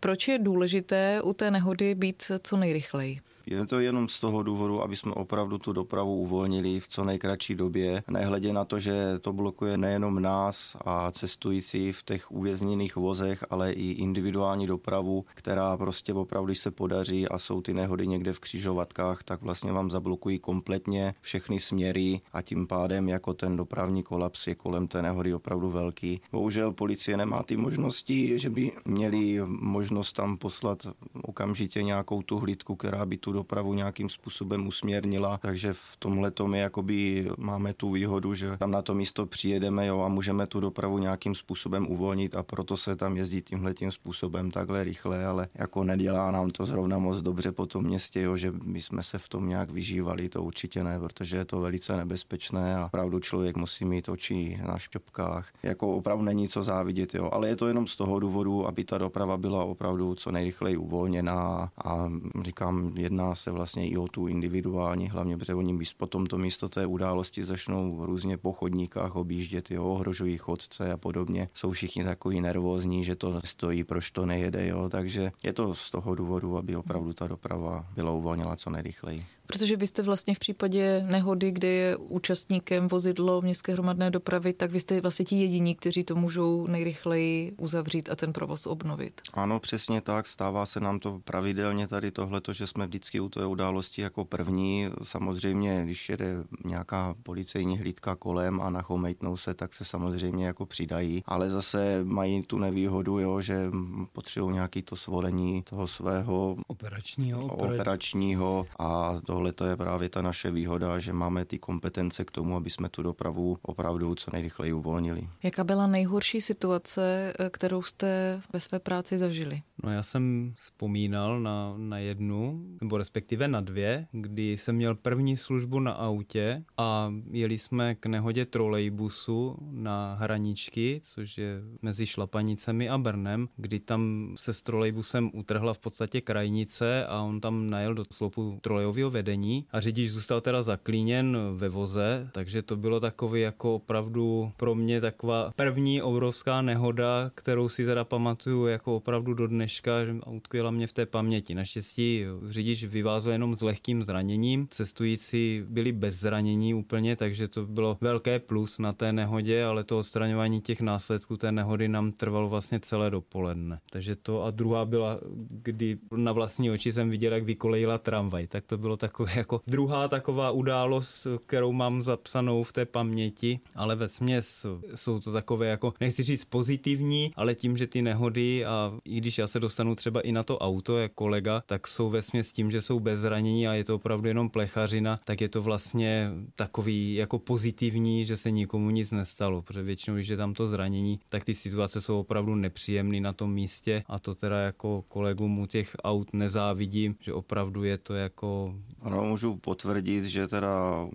Proč 0.01 0.29
je 0.29 0.39
důležité 0.39 1.23
u 1.23 1.33
té 1.33 1.51
nehody 1.51 1.95
být 1.95 2.31
co 2.43 2.57
nejrychleji? 2.57 3.21
Je 3.51 3.67
to 3.67 3.81
jenom 3.81 4.09
z 4.09 4.21
toho 4.21 4.43
důvodu, 4.43 4.83
aby 4.83 4.97
jsme 4.97 5.13
opravdu 5.13 5.59
tu 5.59 5.73
dopravu 5.73 6.17
uvolnili 6.17 6.81
v 6.81 6.89
co 6.89 7.05
nejkratší 7.05 7.55
době, 7.55 8.03
nehledě 8.11 8.53
na 8.53 8.65
to, 8.65 8.81
že 8.81 9.19
to 9.21 9.33
blokuje 9.33 9.77
nejenom 9.77 10.23
nás 10.23 10.77
a 10.85 11.11
cestující 11.11 11.93
v 11.93 12.03
těch 12.03 12.31
uvězněných 12.31 12.97
vozech, 12.97 13.45
ale 13.51 13.73
i 13.73 13.91
individuální 13.91 14.67
dopravu, 14.67 15.25
která 15.35 15.77
prostě 15.77 16.15
opravdu, 16.15 16.55
se 16.55 16.71
podaří 16.71 17.29
a 17.29 17.39
jsou 17.39 17.61
ty 17.61 17.75
nehody 17.75 18.07
někde 18.07 18.33
v 18.33 18.41
křižovatkách, 18.41 19.23
tak 19.23 19.43
vlastně 19.43 19.73
vám 19.73 19.91
zablokují 19.91 20.39
kompletně 20.39 21.15
všechny 21.21 21.61
směry 21.61 22.21
a 22.33 22.43
tím 22.43 22.67
pádem 22.67 23.09
jako 23.09 23.35
ten 23.35 23.57
dopravní 23.57 24.03
kolaps 24.03 24.47
je 24.47 24.55
kolem 24.55 24.89
té 24.89 25.03
nehody 25.03 25.35
opravdu 25.35 25.71
velký. 25.71 26.21
Bohužel 26.33 26.73
policie 26.73 27.17
nemá 27.17 27.43
ty 27.43 27.57
možnosti, 27.57 28.39
že 28.39 28.51
by 28.51 28.73
měli 28.85 29.41
možnost 29.47 30.13
tam 30.13 30.37
poslat 30.37 30.87
okamžitě 31.23 31.83
nějakou 31.83 32.23
tu 32.23 32.39
hlídku, 32.39 32.77
která 32.77 33.07
by 33.07 33.17
tu 33.17 33.38
dopravu 33.39 33.75
nějakým 33.75 34.09
způsobem 34.09 34.67
usměrnila, 34.67 35.39
takže 35.43 35.73
v 35.73 35.97
tomhle 35.99 36.33
my 36.47 36.59
jakoby 36.59 37.31
máme 37.39 37.73
tu 37.73 37.91
výhodu, 37.91 38.35
že 38.35 38.57
tam 38.57 38.71
na 38.71 38.83
to 38.83 38.95
místo 38.95 39.27
přijedeme 39.27 39.87
jo, 39.87 40.01
a 40.01 40.09
můžeme 40.09 40.47
tu 40.47 40.61
dopravu 40.61 40.99
nějakým 40.99 41.35
způsobem 41.35 41.87
uvolnit 41.87 42.37
a 42.37 42.43
proto 42.43 42.77
se 42.77 42.97
tam 42.97 43.17
jezdí 43.17 43.43
tímhle 43.43 43.75
tím 43.75 43.93
způsobem 43.93 44.51
takhle 44.51 44.85
rychle, 44.85 45.27
ale 45.27 45.49
jako 45.55 45.85
nedělá 45.85 46.31
nám 46.31 46.51
to 46.51 46.67
zrovna 46.67 46.99
moc 46.99 47.23
dobře 47.23 47.53
po 47.53 47.67
tom 47.67 47.85
městě, 47.85 48.23
jo, 48.23 48.37
že 48.37 48.53
my 48.65 48.83
jsme 48.83 49.03
se 49.03 49.19
v 49.19 49.29
tom 49.29 49.49
nějak 49.49 49.71
vyžívali, 49.71 50.29
to 50.29 50.43
určitě 50.43 50.85
ne, 50.85 50.99
protože 50.99 51.37
je 51.37 51.45
to 51.45 51.61
velice 51.61 51.97
nebezpečné 51.97 52.77
a 52.77 52.87
opravdu 52.87 53.21
člověk 53.21 53.57
musí 53.57 53.85
mít 53.85 54.09
oči 54.09 54.61
na 54.67 54.79
šťopkách. 54.79 55.49
Jako 55.63 55.97
opravdu 55.97 56.25
není 56.25 56.49
co 56.49 56.65
závidět, 56.65 57.15
jo, 57.15 57.31
ale 57.33 57.49
je 57.49 57.57
to 57.57 57.69
jenom 57.69 57.87
z 57.87 57.97
toho 57.97 58.21
důvodu, 58.21 58.67
aby 58.67 58.85
ta 58.85 58.99
doprava 58.99 59.37
byla 59.37 59.65
opravdu 59.65 60.15
co 60.15 60.33
nejrychleji 60.33 60.77
uvolněná 60.77 61.71
a 61.85 62.11
říkám, 62.43 62.95
se 63.35 63.51
vlastně 63.51 63.89
i 63.89 63.97
o 63.97 64.09
tu 64.09 64.27
individuální, 64.27 65.09
hlavně 65.09 65.37
protože 65.39 65.55
oni 65.55 65.79
po 65.97 66.07
tomto 66.07 66.39
místo 66.39 66.69
té 66.69 66.87
události 66.87 67.45
začnou 67.45 68.07
různě 68.07 68.37
po 68.37 68.53
chodníkách 68.53 69.17
objíždět, 69.17 69.71
jo, 69.71 69.85
ohrožují 69.85 70.39
chodce 70.39 70.93
a 70.93 70.97
podobně. 70.97 71.49
Jsou 71.55 71.71
všichni 71.71 72.05
takový 72.05 72.41
nervózní, 72.41 73.05
že 73.05 73.17
to 73.17 73.41
stojí, 73.45 73.85
proč 73.85 74.11
to 74.11 74.27
nejede, 74.27 74.67
jo, 74.67 74.89
takže 74.89 75.33
je 75.43 75.53
to 75.53 75.75
z 75.75 75.91
toho 75.91 76.15
důvodu, 76.15 76.57
aby 76.57 76.77
opravdu 76.77 77.13
ta 77.13 77.27
doprava 77.27 77.87
byla 77.95 78.13
uvolněna 78.13 78.57
co 78.57 78.71
nejrychleji. 78.71 79.38
Protože 79.53 79.77
vy 79.77 79.87
jste 79.87 80.03
vlastně 80.03 80.35
v 80.35 80.39
případě 80.39 81.05
nehody, 81.11 81.51
kde 81.51 81.69
je 81.69 81.97
účastníkem 81.97 82.89
vozidlo 82.89 83.43
městské 83.43 83.73
hromadné 83.73 84.11
dopravy, 84.11 84.53
tak 84.53 84.71
vy 84.71 84.81
jste 84.81 85.01
vlastně 85.01 85.25
ti 85.25 85.37
jediní, 85.37 85.75
kteří 85.75 86.05
to 86.05 86.15
můžou 86.15 86.67
nejrychleji 86.67 87.55
uzavřít 87.59 88.09
a 88.11 88.17
ten 88.17 88.33
provoz 88.33 88.67
obnovit. 88.67 89.21
Ano, 89.35 89.61
přesně 89.61 90.01
tak. 90.01 90.27
Stává 90.27 90.67
se 90.67 90.81
nám 90.81 90.99
to 90.99 91.21
pravidelně 91.25 91.89
tady 91.89 92.11
tohleto, 92.11 92.53
že 92.53 92.67
jsme 92.67 92.87
vždycky 92.87 93.21
u 93.21 93.29
té 93.29 93.47
události 93.47 94.03
jako 94.03 94.25
první. 94.25 94.87
Samozřejmě, 95.03 95.83
když 95.85 96.09
jede 96.09 96.37
nějaká 96.65 97.15
policejní 97.23 97.79
hlídka 97.79 98.15
kolem 98.15 98.61
a 98.61 98.71
nachomejtnou 98.71 99.37
se, 99.37 99.55
tak 99.55 99.75
se 99.75 99.85
samozřejmě 99.85 100.47
jako 100.47 100.67
přidají. 100.67 101.23
Ale 101.27 101.51
zase 101.51 102.01
mají 102.05 102.43
tu 102.43 102.59
nevýhodu, 102.59 103.19
jo, 103.19 103.41
že 103.41 103.71
potřebují 104.13 104.55
nějaký 104.55 104.83
to 104.83 104.97
svolení 104.97 105.63
toho 105.63 105.87
svého 105.87 106.57
operačního, 106.67 107.47
operačního 107.47 108.67
a 108.79 109.21
to 109.27 109.38
tohle 109.39 109.53
to 109.53 109.65
je 109.65 109.77
právě 109.77 110.09
ta 110.09 110.23
naše 110.23 110.51
výhoda, 110.51 110.99
že 110.99 111.13
máme 111.13 111.45
ty 111.45 111.59
kompetence 111.59 112.25
k 112.25 112.31
tomu, 112.31 112.57
aby 112.57 112.71
jsme 112.71 112.89
tu 112.89 113.03
dopravu 113.03 113.59
opravdu 113.63 114.15
co 114.15 114.31
nejrychleji 114.33 114.73
uvolnili. 114.73 115.29
Jaká 115.43 115.65
byla 115.65 115.87
nejhorší 115.87 116.41
situace, 116.41 117.33
kterou 117.51 117.83
jste 117.83 118.41
ve 118.53 118.61
své 118.61 118.79
práci 118.79 119.19
zažili? 119.19 119.63
No 119.85 119.93
já 119.93 120.03
jsem 120.03 120.53
vzpomínal 120.57 121.41
na, 121.41 121.75
na 121.77 121.99
jednu, 121.99 122.67
nebo 122.81 122.99
respektive 122.99 123.49
na 123.49 123.61
dvě, 123.61 124.07
kdy 124.13 124.53
jsem 124.53 124.77
měl 124.77 124.95
první 124.95 125.37
službu 125.37 125.81
na 125.81 125.93
autě 125.93 126.65
a 126.77 127.13
jeli 127.31 127.59
jsme 127.59 127.95
k 127.95 128.07
nehodě 128.07 128.47
trolejbusu 128.47 129.57
na 129.71 130.15
Hraničky, 130.15 131.01
což 131.03 131.39
je 131.39 131.61
mezi 131.83 132.07
Šlapanicemi 132.07 132.89
a 132.89 132.99
Brnem, 132.99 133.49
kdy 133.57 133.81
tam 133.81 134.33
se 134.37 134.53
s 134.53 134.63
trolejbusem 134.63 135.31
utrhla 135.35 135.75
v 135.75 135.79
podstatě 135.79 136.21
krajnice 136.21 137.07
a 137.07 137.23
on 137.23 137.41
tam 137.41 137.71
najel 137.71 137.95
do 137.95 138.05
sloupu 138.13 138.59
trolejového 138.63 139.11
vedení 139.11 139.28
a 139.73 139.81
řidič 139.81 140.11
zůstal 140.11 140.41
teda 140.41 140.63
zaklíněn 140.63 141.39
ve 141.55 141.69
voze, 141.69 142.29
takže 142.33 142.63
to 142.63 142.77
bylo 142.77 143.01
takový 143.01 143.41
jako 143.41 143.75
opravdu 143.75 144.53
pro 144.57 144.75
mě 144.75 145.01
taková 145.01 145.53
první 145.57 146.03
obrovská 146.03 146.63
nehoda, 146.63 147.31
kterou 147.35 147.69
si 147.69 147.85
teda 147.85 148.05
pamatuju 148.05 148.67
jako 148.67 148.97
opravdu 148.97 149.35
do 149.35 149.47
dneška, 149.47 150.05
že 150.05 150.17
utkvěla 150.27 150.71
mě 150.71 150.87
v 150.87 150.93
té 150.93 151.07
paměti. 151.07 151.55
Naštěstí 151.55 152.25
řidič 152.49 152.85
vyvázl 152.85 153.31
jenom 153.31 153.55
s 153.55 153.63
lehkým 153.63 154.03
zraněním, 154.03 154.67
cestující 154.71 155.65
byli 155.69 155.93
bez 155.93 156.15
zranění 156.15 156.75
úplně, 156.75 157.17
takže 157.17 157.49
to 157.49 157.67
bylo 157.67 157.99
velké 158.01 158.39
plus 158.39 158.79
na 158.79 158.93
té 158.93 159.13
nehodě, 159.13 159.65
ale 159.65 159.85
to 159.85 159.99
odstraňování 159.99 160.61
těch 160.61 160.81
následků 160.81 161.37
té 161.37 161.53
nehody 161.53 161.89
nám 161.89 162.13
trvalo 162.13 162.49
vlastně 162.49 162.81
celé 162.81 163.11
dopoledne. 163.11 163.79
Takže 163.91 164.17
to 164.17 164.45
a 164.45 164.51
druhá 164.51 164.85
byla, 164.85 165.19
kdy 165.51 165.99
na 166.17 166.33
vlastní 166.33 166.71
oči 166.71 166.93
jsem 166.93 167.11
viděl, 167.11 167.33
jak 167.33 167.45
vykolejila 167.45 167.99
tramvaj, 167.99 168.47
tak 168.47 168.65
to 168.67 168.79
bylo 168.79 168.97
takové 169.19 169.39
jako 169.39 169.61
druhá 169.67 170.09
taková 170.09 170.51
událost, 170.51 171.27
kterou 171.47 171.73
mám 171.73 172.03
zapsanou 172.03 172.63
v 172.63 172.73
té 172.73 172.87
paměti, 172.87 173.61
ale 173.75 173.97
ve 173.97 174.09
směs 174.09 174.67
jsou 174.95 175.21
to 175.21 175.33
takové 175.33 175.67
jako, 175.67 175.95
nechci 176.01 176.23
říct 176.23 176.45
pozitivní, 176.45 177.31
ale 177.37 177.55
tím, 177.55 177.77
že 177.77 177.87
ty 177.87 178.03
nehody 178.03 178.65
a 178.65 178.93
i 179.05 179.17
když 179.17 179.39
já 179.39 179.47
se 179.47 179.61
dostanu 179.61 179.95
třeba 179.95 180.21
i 180.21 180.33
na 180.33 180.43
to 180.43 180.59
auto 180.59 180.99
jak 180.99 181.13
kolega, 181.13 181.63
tak 181.67 181.87
jsou 181.87 182.11
ve 182.11 182.23
směs 182.23 182.53
tím, 182.53 182.71
že 182.71 182.81
jsou 182.81 183.01
bez 183.01 183.21
zranění 183.21 183.69
a 183.69 183.75
je 183.75 183.85
to 183.85 183.95
opravdu 183.95 184.29
jenom 184.29 184.51
plechařina, 184.51 185.21
tak 185.25 185.41
je 185.41 185.49
to 185.49 185.63
vlastně 185.63 186.31
takový 186.57 187.15
jako 187.15 187.39
pozitivní, 187.39 188.27
že 188.27 188.37
se 188.37 188.51
nikomu 188.51 188.91
nic 188.91 189.13
nestalo, 189.13 189.63
protože 189.63 189.83
většinou, 189.83 190.17
když 190.17 190.29
je 190.29 190.37
tam 190.37 190.55
to 190.55 190.67
zranění, 190.67 191.21
tak 191.29 191.45
ty 191.45 191.55
situace 191.55 192.01
jsou 192.01 192.21
opravdu 192.21 192.55
nepříjemné 192.55 193.21
na 193.21 193.33
tom 193.33 193.53
místě 193.53 194.03
a 194.07 194.19
to 194.19 194.35
teda 194.35 194.59
jako 194.59 195.05
kolegům 195.09 195.59
u 195.59 195.67
těch 195.67 195.97
aut 196.05 196.33
nezávidím, 196.33 197.17
že 197.21 197.33
opravdu 197.33 197.85
je 197.85 197.99
to 197.99 198.15
jako 198.15 198.75
Ano, 199.03 199.25
můžu 199.25 199.57
potvrdit, 199.57 200.25
že 200.25 200.49
teda 200.49 200.69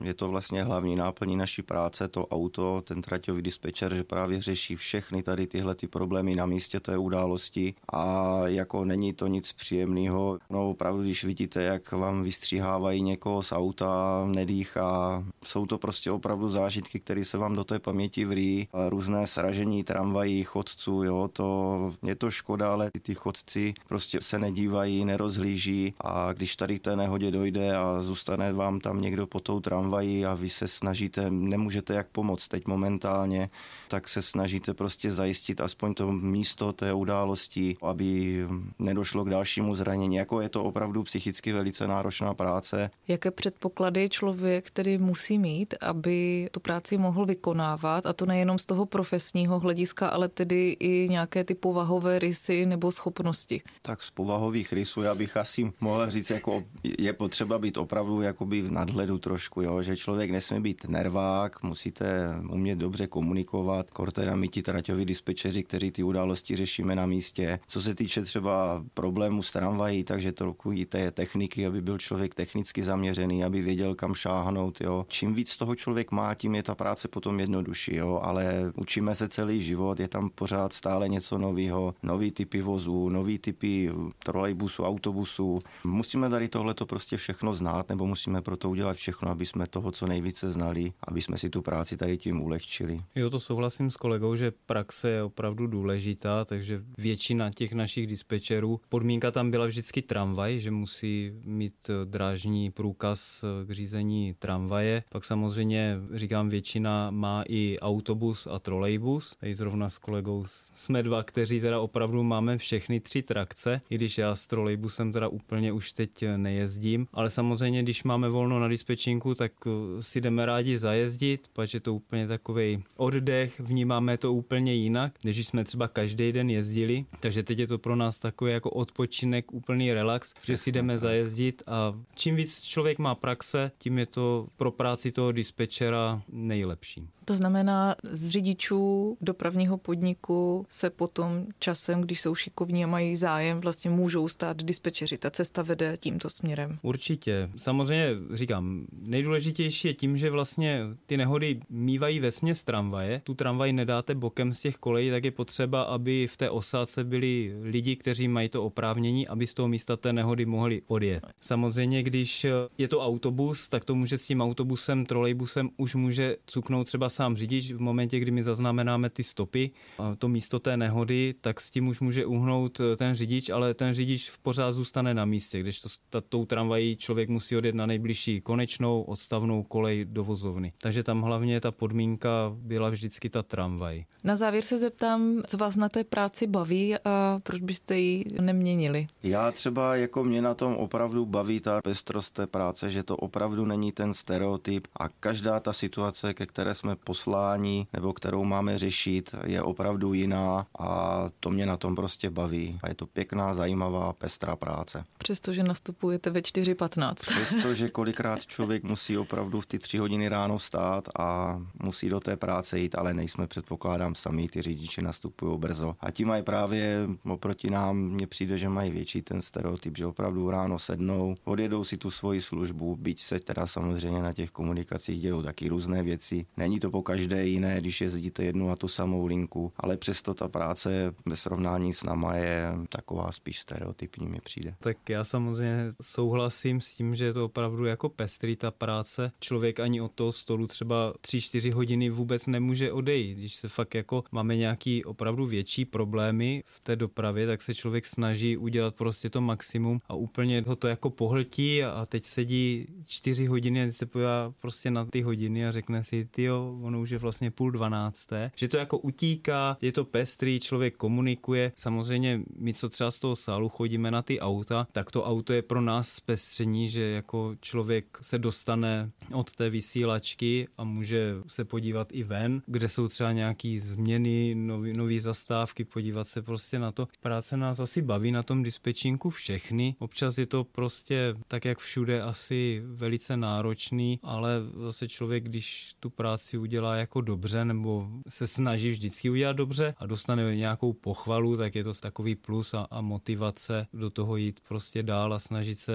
je 0.03 0.13
to 0.13 0.27
vlastně 0.27 0.63
hlavní 0.63 0.95
náplní 0.95 1.35
naší 1.35 1.61
práce, 1.61 2.07
to 2.07 2.27
auto, 2.27 2.81
ten 2.81 3.01
traťový 3.01 3.41
dispečer, 3.41 3.95
že 3.95 4.03
právě 4.03 4.41
řeší 4.41 4.75
všechny 4.75 5.23
tady 5.23 5.47
tyhle 5.47 5.75
ty 5.75 5.87
problémy 5.87 6.35
na 6.35 6.45
místě 6.45 6.79
té 6.79 6.97
události 6.97 7.73
a 7.93 8.33
jako 8.45 8.85
není 8.85 9.13
to 9.13 9.27
nic 9.27 9.53
příjemného. 9.53 10.39
No 10.49 10.69
opravdu, 10.69 11.01
když 11.01 11.23
vidíte, 11.23 11.63
jak 11.63 11.91
vám 11.91 12.23
vystříhávají 12.23 13.01
někoho 13.01 13.43
z 13.43 13.51
auta, 13.51 14.23
nedýchá, 14.25 15.23
jsou 15.43 15.65
to 15.65 15.77
prostě 15.77 16.11
opravdu 16.11 16.49
zážitky, 16.49 16.99
které 16.99 17.25
se 17.25 17.37
vám 17.37 17.55
do 17.55 17.63
té 17.63 17.79
paměti 17.79 18.25
vrý. 18.25 18.67
Různé 18.89 19.27
sražení 19.27 19.83
tramvají, 19.83 20.43
chodců, 20.43 21.03
jo, 21.03 21.29
to 21.33 21.93
je 22.05 22.15
to 22.15 22.31
škoda, 22.31 22.71
ale 22.71 22.91
ty 23.01 23.15
chodci 23.15 23.73
prostě 23.87 24.21
se 24.21 24.39
nedívají, 24.39 25.05
nerozhlíží 25.05 25.93
a 26.01 26.33
když 26.33 26.55
tady 26.55 26.79
k 26.79 26.83
té 26.83 26.95
nehodě 26.95 27.31
dojde 27.31 27.72
a 27.75 28.01
zůstane 28.01 28.53
vám 28.53 28.79
tam 28.79 29.01
někdo 29.01 29.27
po 29.27 29.39
tou 29.39 29.59
tramvají 29.59 30.25
a 30.25 30.33
vy 30.33 30.49
se 30.49 30.67
snažíte, 30.67 31.29
nemůžete 31.29 31.93
jak 31.93 32.07
pomoct 32.07 32.47
teď 32.47 32.67
momentálně, 32.67 33.49
tak 33.88 34.09
se 34.09 34.21
snažíte 34.21 34.73
prostě 34.73 35.12
zajistit 35.12 35.62
aspoň 35.62 35.93
to 35.93 36.12
místo 36.12 36.73
té 36.73 36.93
události, 36.93 37.77
aby 37.81 38.39
nedošlo 38.79 39.23
k 39.25 39.29
dalšímu 39.29 39.75
zranění. 39.75 40.15
Jako 40.15 40.41
je 40.41 40.49
to 40.49 40.63
opravdu 40.63 41.03
psychicky 41.03 41.53
velice 41.53 41.88
náročná 41.88 42.33
práce. 42.33 42.89
Jaké 43.07 43.31
předpoklady 43.31 44.09
člověk 44.09 44.71
tedy 44.71 44.97
musí 44.97 45.38
mít, 45.38 45.73
aby 45.81 46.49
tu 46.51 46.59
práci 46.59 46.97
mohl 46.97 47.25
vykonávat 47.25 48.05
a 48.05 48.13
to 48.13 48.25
nejenom 48.25 48.59
z 48.59 48.65
toho 48.65 48.86
profesního 48.86 49.59
hlediska, 49.59 50.07
ale 50.07 50.27
tedy 50.27 50.77
i 50.79 51.07
nějaké 51.09 51.43
ty 51.43 51.55
povahové 51.55 52.19
rysy 52.19 52.65
nebo 52.65 52.91
schopnosti? 52.91 53.62
Tak 53.81 54.01
z 54.01 54.12
povahových 54.12 54.73
rysů 54.73 55.01
já 55.01 55.15
bych 55.15 55.38
asi 55.38 55.73
mohl 55.79 56.09
říct, 56.09 56.29
jako 56.29 56.63
je 56.99 57.13
potřeba 57.13 57.57
být 57.63 57.78
opravdu 57.78 58.21
jakoby 58.21 58.62
v 58.62 58.71
nadhledu 58.71 59.17
trošku, 59.17 59.62
jo? 59.62 59.84
že 59.84 59.97
člověk 59.97 60.32
nesmí 60.32 60.60
být 60.60 60.89
nervák, 60.89 61.63
musíte 61.63 62.36
umět 62.49 62.76
dobře 62.76 63.08
komunikovat, 63.08 63.91
kortera 63.91 64.36
my 64.36 64.47
ti 64.47 64.62
traťoví 64.62 65.06
dispečeři, 65.06 65.63
kteří 65.63 65.91
ty 65.91 66.04
události 66.04 66.56
řešíme 66.56 66.95
na 66.95 67.06
místě. 67.06 67.60
Co 67.67 67.82
se 67.82 67.95
týče 67.95 68.21
třeba 68.21 68.84
problémů 68.93 69.43
s 69.43 69.52
tramvají, 69.52 70.04
takže 70.04 70.32
trochu 70.32 70.73
té 70.89 71.12
techniky, 71.12 71.65
aby 71.65 71.82
byl 71.82 71.97
člověk 71.97 72.36
technicky 72.36 72.84
zaměřený, 72.84 73.43
aby 73.43 73.62
věděl, 73.62 73.95
kam 73.95 74.13
šáhnout. 74.13 74.82
Jo? 74.82 75.06
Čím 75.08 75.34
víc 75.34 75.58
toho 75.58 75.76
člověk 75.76 76.12
má, 76.12 76.34
tím 76.34 76.56
je 76.56 76.63
ta 76.63 76.76
práce 76.76 77.08
potom 77.08 77.39
jednodušší, 77.39 77.95
jo? 77.95 78.19
ale 78.23 78.71
učíme 78.76 79.15
se 79.15 79.28
celý 79.28 79.62
život, 79.62 79.99
je 79.99 80.08
tam 80.08 80.30
pořád 80.30 80.73
stále 80.73 81.10
něco 81.10 81.38
nového, 81.38 81.95
nový 82.04 82.32
typy 82.32 82.62
vozů, 82.62 83.10
nový 83.10 83.39
typy 83.39 83.91
trolejbusů, 84.23 84.84
autobusů. 84.84 85.62
Musíme 85.84 86.30
tady 86.30 86.47
tohle 86.47 86.73
to 86.73 86.86
prostě 86.86 87.17
všechno 87.17 87.52
znát, 87.55 87.89
nebo 87.89 88.07
musíme 88.07 88.41
pro 88.41 88.57
to 88.57 88.69
udělat 88.69 88.97
všechno, 88.97 89.29
aby 89.29 89.45
jsme 89.45 89.67
toho 89.67 89.91
co 89.91 90.07
nejvíce 90.07 90.51
znali, 90.51 90.93
aby 91.07 91.21
jsme 91.21 91.37
si 91.37 91.49
tu 91.49 91.61
práci 91.61 91.97
tady 91.97 92.17
tím 92.17 92.41
ulehčili. 92.41 93.01
Jo, 93.15 93.29
to 93.29 93.39
souhlasím 93.39 93.91
s 93.91 93.97
kolegou, 93.97 94.35
že 94.35 94.51
praxe 94.65 95.09
je 95.09 95.23
opravdu 95.23 95.67
důležitá, 95.67 96.45
takže 96.45 96.81
většina 96.97 97.51
těch 97.51 97.73
našich 97.73 98.07
dispečerů, 98.07 98.79
podmínka 98.89 99.31
tam 99.31 99.51
byla 99.51 99.65
vždycky 99.65 100.01
tramvaj, 100.01 100.59
že 100.59 100.71
musí 100.71 101.31
mít 101.45 101.89
drážní 102.05 102.71
průkaz 102.71 103.45
k 103.65 103.71
řízení 103.71 104.35
tramvaje. 104.39 105.03
Pak 105.09 105.23
samozřejmě, 105.23 105.99
říkám, 106.13 106.49
většina 106.49 107.11
má 107.11 107.43
i 107.49 107.77
autobus 107.81 108.47
a 108.51 108.59
trolejbus. 108.59 109.35
Tady 109.39 109.55
zrovna 109.55 109.89
s 109.89 109.97
kolegou 109.97 110.45
jsme 110.73 111.03
dva, 111.03 111.23
kteří 111.23 111.61
teda 111.61 111.79
opravdu 111.79 112.23
máme 112.23 112.57
všechny 112.57 112.99
tři 112.99 113.21
trakce, 113.21 113.81
i 113.89 113.95
když 113.95 114.17
já 114.17 114.35
s 114.35 114.47
trolejbusem 114.47 115.11
teda 115.11 115.27
úplně 115.27 115.71
už 115.71 115.93
teď 115.93 116.09
nejezdím, 116.37 117.05
ale 117.13 117.29
samozřejmě, 117.29 117.42
když 117.82 118.03
máme 118.03 118.29
volno 118.29 118.60
na 118.60 118.67
dispečinku, 118.67 119.36
tak 119.36 119.51
eh, 119.67 120.03
si 120.03 120.21
jdeme 120.21 120.45
rádi 120.45 120.77
zajezdit, 120.77 121.47
protože 121.53 121.75
je 121.75 121.79
to 121.79 121.93
úplně 121.93 122.27
takový 122.27 122.84
oddech, 122.97 123.60
vnímáme 123.60 124.17
to 124.17 124.34
úplně 124.34 124.73
jinak, 124.73 125.13
než 125.23 125.47
jsme 125.47 125.63
třeba 125.63 125.88
každý 125.88 126.32
den 126.32 126.49
jezdili, 126.49 127.06
takže 127.19 127.43
teď 127.43 127.60
je 127.60 127.67
to 127.67 127.77
pro 127.77 127.95
nás 127.95 128.19
takový 128.19 128.51
jako 128.51 128.69
odpočinek, 128.69 129.53
úplný 129.53 129.93
relax, 129.93 130.34
že 130.45 130.58
si 130.58 130.71
jdeme 130.71 130.97
zajezdit 130.97 131.63
a 131.67 131.95
čím 132.15 132.36
víc 132.36 132.62
člověk 132.62 132.99
má 132.99 133.15
praxe, 133.15 133.71
tím 133.77 133.99
je 133.99 134.06
to 134.06 134.47
pro 134.58 134.71
práci 134.71 135.12
toho 135.12 135.32
dispečera 135.32 136.21
nejlepší. 136.29 137.08
To 137.25 137.34
znamená, 137.34 137.95
z 138.03 138.29
řidičů 138.29 139.17
dopravního 139.21 139.77
podniku 139.77 140.65
se 140.69 140.89
potom 140.89 141.45
časem, 141.60 142.01
když 142.01 142.21
jsou 142.21 142.36
šikovní 142.36 142.84
a 142.84 142.88
mají 142.88 143.15
zájem, 143.15 143.62
vlastně 143.62 143.89
můžou 143.91 144.27
stát 144.27 144.63
dispečeři. 144.63 145.17
Ta 145.17 145.32
cesta 145.32 145.62
vede 145.62 145.97
tímto 145.97 146.29
směrem. 146.29 146.79
Určitě. 146.82 147.32
Samozřejmě 147.55 148.07
říkám, 148.33 148.85
nejdůležitější 149.01 149.87
je 149.87 149.93
tím, 149.93 150.17
že 150.17 150.29
vlastně 150.29 150.81
ty 151.05 151.17
nehody 151.17 151.59
mývají 151.69 152.19
ve 152.19 152.31
směs 152.31 152.63
tramvaje. 152.63 153.21
Tu 153.23 153.33
tramvaj 153.33 153.73
nedáte 153.73 154.15
bokem 154.15 154.53
z 154.53 154.59
těch 154.59 154.75
kolejí, 154.75 155.09
tak 155.09 155.25
je 155.25 155.31
potřeba, 155.31 155.81
aby 155.81 156.27
v 156.27 156.37
té 156.37 156.49
osádce 156.49 157.03
byli 157.03 157.55
lidi, 157.61 157.95
kteří 157.95 158.27
mají 158.27 158.49
to 158.49 158.63
oprávnění, 158.63 159.27
aby 159.27 159.47
z 159.47 159.53
toho 159.53 159.67
místa 159.67 159.97
té 159.97 160.13
nehody 160.13 160.45
mohli 160.45 160.81
odjet. 160.87 161.27
Samozřejmě, 161.41 162.03
když 162.03 162.45
je 162.77 162.87
to 162.87 162.99
autobus, 162.99 163.67
tak 163.67 163.85
to 163.85 163.95
může 163.95 164.17
s 164.17 164.27
tím 164.27 164.41
autobusem, 164.41 165.05
trolejbusem 165.05 165.69
už 165.77 165.95
může 165.95 166.35
cuknout 166.45 166.87
třeba 166.87 167.09
sám 167.09 167.35
řidič 167.35 167.71
v 167.71 167.79
momentě, 167.79 168.19
kdy 168.19 168.31
my 168.31 168.43
zaznamenáme 168.43 169.09
ty 169.09 169.23
stopy, 169.23 169.71
a 169.97 170.15
to 170.15 170.27
místo 170.27 170.59
té 170.59 170.77
nehody, 170.77 171.33
tak 171.41 171.61
s 171.61 171.71
tím 171.71 171.87
už 171.87 171.99
může 171.99 172.25
uhnout 172.25 172.79
eh, 172.79 172.95
ten 172.95 173.15
řidič, 173.15 173.49
ale 173.49 173.73
ten 173.73 173.93
řidič 173.93 174.29
v 174.29 174.37
pořád 174.37 174.71
zůstane 174.71 175.13
na 175.13 175.25
místě, 175.25 175.59
když 175.59 175.79
to, 175.79 175.89
ta, 176.09 176.21
tou 176.21 176.45
tramvají 176.45 176.95
člověk 176.95 177.22
musí 177.29 177.57
odjet 177.57 177.75
na 177.75 177.86
nejbližší 177.86 178.41
konečnou 178.41 179.01
odstavnou 179.01 179.63
kolej 179.63 180.05
do 180.05 180.23
vozovny. 180.23 180.73
Takže 180.81 181.03
tam 181.03 181.21
hlavně 181.21 181.62
ta 181.62 181.71
podmínka 181.71 182.29
byla 182.55 182.89
vždycky 182.89 183.29
ta 183.29 183.43
tramvaj. 183.43 184.05
Na 184.23 184.36
závěr 184.36 184.63
se 184.63 184.79
zeptám, 184.79 185.41
co 185.47 185.57
vás 185.57 185.75
na 185.75 185.89
té 185.89 186.03
práci 186.03 186.47
baví 186.47 186.95
a 187.05 187.39
proč 187.43 187.62
byste 187.62 187.97
ji 187.97 188.25
neměnili? 188.41 189.07
Já 189.23 189.51
třeba 189.51 189.95
jako 189.95 190.23
mě 190.23 190.41
na 190.41 190.53
tom 190.53 190.75
opravdu 190.75 191.25
baví 191.25 191.59
ta 191.59 191.81
pestrost 191.81 192.33
té 192.33 192.47
práce, 192.47 192.89
že 192.89 193.03
to 193.03 193.17
opravdu 193.17 193.65
není 193.65 193.91
ten 193.91 194.13
stereotyp 194.13 194.88
a 194.97 195.09
každá 195.09 195.59
ta 195.59 195.73
situace, 195.73 196.33
ke 196.33 196.45
které 196.45 196.75
jsme 196.75 196.95
poslání 196.95 197.88
nebo 197.93 198.13
kterou 198.13 198.43
máme 198.43 198.77
řešit, 198.77 199.36
je 199.45 199.62
opravdu 199.62 200.13
jiná 200.13 200.67
a 200.79 201.23
to 201.39 201.49
mě 201.49 201.65
na 201.65 201.77
tom 201.77 201.95
prostě 201.95 202.29
baví. 202.29 202.79
A 202.83 202.89
je 202.89 202.95
to 202.95 203.07
pěkná, 203.07 203.53
zajímavá, 203.53 204.13
pestrá 204.13 204.55
práce. 204.55 205.03
Přestože 205.17 205.63
nastupujete 205.63 206.29
ve 206.29 206.39
4.15. 206.39 207.12
Přestože 207.13 207.89
kolikrát 207.89 208.45
člověk 208.45 208.84
musí 208.84 209.17
opravdu 209.17 209.62
v 209.62 209.65
ty 209.65 209.80
tři 209.80 209.97
hodiny 209.97 210.30
ráno 210.30 210.58
vstát 210.58 211.10
a 211.19 211.62
musí 211.84 212.10
do 212.10 212.19
té 212.19 212.38
práce 212.38 212.80
jít, 212.80 212.95
ale 212.95 213.13
nejsme, 213.13 213.47
předpokládám, 213.47 214.15
sami, 214.15 214.47
ty 214.47 214.62
řidiči 214.62 215.02
nastupují 215.02 215.60
brzo. 215.60 215.95
A 215.99 216.12
ti 216.12 216.26
mají 216.26 216.43
právě 216.43 217.08
oproti 217.30 217.69
nám, 217.69 217.97
mně 217.97 218.28
přijde, 218.28 218.58
že 218.58 218.69
mají 218.69 218.91
větší 218.91 219.21
ten 219.21 219.41
stereotyp, 219.41 219.97
že 219.97 220.06
opravdu 220.06 220.49
ráno 220.49 220.80
sednou, 220.80 221.36
odjedou 221.43 221.84
si 221.84 221.97
tu 221.97 222.12
svoji 222.12 222.41
službu, 222.41 222.95
byť 222.95 223.21
se 223.21 223.39
teda 223.39 223.67
samozřejmě 223.67 224.21
na 224.21 224.34
těch 224.34 224.52
komunikacích 224.52 225.21
dějou 225.21 225.41
taky 225.41 225.69
různé 225.69 226.04
věci. 226.04 226.45
Není 226.58 226.80
to 226.80 226.91
po 226.91 227.02
každé 227.02 227.45
jiné, 227.47 227.78
když 227.80 228.02
jezdíte 228.02 228.43
jednu 228.43 228.71
a 228.71 228.76
tu 228.76 228.88
samou 228.88 229.26
linku, 229.26 229.73
ale 229.78 229.97
přesto 229.97 230.34
ta 230.34 230.47
práce 230.47 231.13
ve 231.26 231.36
srovnání 231.36 231.93
s 231.93 232.04
náma 232.04 232.36
je 232.36 232.73
taková 232.89 233.32
spíš 233.32 233.60
stereotypní 233.60 234.28
mi 234.28 234.38
přijde. 234.43 234.76
Tak 234.80 235.10
já 235.10 235.23
samozřejmě 235.23 235.91
souhlasím 236.02 236.82
s 236.82 236.92
tím, 236.95 237.15
že 237.15 237.25
je 237.25 237.34
to 237.34 237.45
opravdu 237.45 237.86
jako 237.86 238.10
pestrý 238.10 238.56
ta 238.56 238.71
práce. 238.71 239.32
Člověk 239.39 239.79
ani 239.79 240.01
od 240.01 240.12
toho 240.12 240.32
stolu 240.32 240.67
třeba 240.67 241.13
3-4 241.21 241.71
hodiny 241.73 242.10
vůbec 242.10 242.47
nemůže 242.47 242.91
odejít. 242.91 243.38
Když 243.38 243.56
se 243.56 243.67
fakt 243.67 243.95
jako 243.95 244.23
máme 244.32 244.56
nějaký 244.56 245.06
opravdu 245.06 245.45
větší 245.45 245.86
problémy 245.86 246.63
v 246.65 246.79
té 246.79 246.95
dopravě, 246.95 247.47
tak 247.47 247.62
se 247.62 247.75
člověk 247.75 248.08
snaží 248.08 248.58
udělat 248.58 248.95
prostě 248.95 249.29
to 249.29 249.41
maximum 249.41 249.99
a 250.08 250.13
úplně 250.13 250.63
ho 250.67 250.75
to 250.75 250.88
jako 250.88 251.10
pohltí 251.10 251.84
a 251.84 252.06
teď 252.06 252.25
sedí 252.25 252.88
4 253.06 253.45
hodiny 253.45 253.84
a 253.84 253.91
se 253.91 254.06
podívá 254.06 254.53
prostě 254.60 254.91
na 254.91 255.06
ty 255.06 255.21
hodiny 255.21 255.67
a 255.67 255.71
řekne 255.71 256.03
si, 256.03 256.25
ty 256.25 256.43
jo, 256.43 256.79
ono 256.82 257.01
už 257.01 257.10
je 257.10 257.17
vlastně 257.17 257.51
půl 257.51 257.71
dvanácté, 257.71 258.51
že 258.56 258.67
to 258.67 258.77
jako 258.77 258.97
utíká, 258.97 259.77
je 259.82 259.91
to 259.91 260.06
pestrý, 260.06 260.60
člověk 260.60 260.97
komunikuje. 260.97 261.71
Samozřejmě 261.75 262.41
my, 262.58 262.73
co 262.73 262.89
třeba 262.89 263.12
z 263.12 263.19
toho 263.19 263.36
sálu 263.36 263.69
chodíme 263.69 264.12
na 264.12 264.21
ty 264.21 264.39
auta, 264.39 264.88
tak 264.91 265.12
to 265.12 265.23
auto 265.23 265.53
je 265.53 265.62
pro 265.62 265.82
nás 265.82 266.10
zpestření, 266.10 266.82
že 266.89 267.01
jako 267.01 267.55
člověk 267.61 268.17
se 268.21 268.39
dostane 268.39 269.11
od 269.33 269.51
té 269.51 269.69
vysílačky 269.69 270.67
a 270.77 270.83
může 270.83 271.35
se 271.47 271.65
podívat 271.65 272.07
i 272.11 272.23
ven, 272.23 272.61
kde 272.65 272.89
jsou 272.89 273.07
třeba 273.07 273.31
nějaký 273.31 273.79
změny, 273.79 274.55
nové 274.95 275.19
zastávky, 275.19 275.83
podívat 275.83 276.27
se 276.27 276.41
prostě 276.41 276.79
na 276.79 276.91
to. 276.91 277.07
Práce 277.21 277.57
nás 277.57 277.79
asi 277.79 278.01
baví 278.01 278.31
na 278.31 278.43
tom 278.43 278.63
dispečinku 278.63 279.29
všechny. 279.29 279.95
Občas 279.99 280.37
je 280.37 280.45
to 280.45 280.63
prostě 280.63 281.35
tak, 281.47 281.65
jak 281.65 281.79
všude, 281.79 282.21
asi 282.21 282.81
velice 282.85 283.37
náročný, 283.37 284.19
ale 284.23 284.61
zase 284.83 285.07
člověk, 285.07 285.43
když 285.43 285.93
tu 285.99 286.09
práci 286.09 286.57
udělá 286.57 286.95
jako 286.95 287.21
dobře 287.21 287.65
nebo 287.65 288.07
se 288.29 288.47
snaží 288.47 288.89
vždycky 288.89 289.29
udělat 289.29 289.53
dobře 289.53 289.93
a 289.97 290.05
dostane 290.05 290.55
nějakou 290.55 290.93
pochvalu, 290.93 291.57
tak 291.57 291.75
je 291.75 291.83
to 291.83 291.93
takový 291.93 292.35
plus 292.35 292.73
a, 292.73 292.87
a 292.91 293.01
motivace 293.01 293.87
do 293.93 294.09
toho 294.09 294.37
jít 294.37 294.59
prostě 294.67 295.03
dál 295.03 295.33
a 295.33 295.39
snažit 295.39 295.79
se 295.79 295.93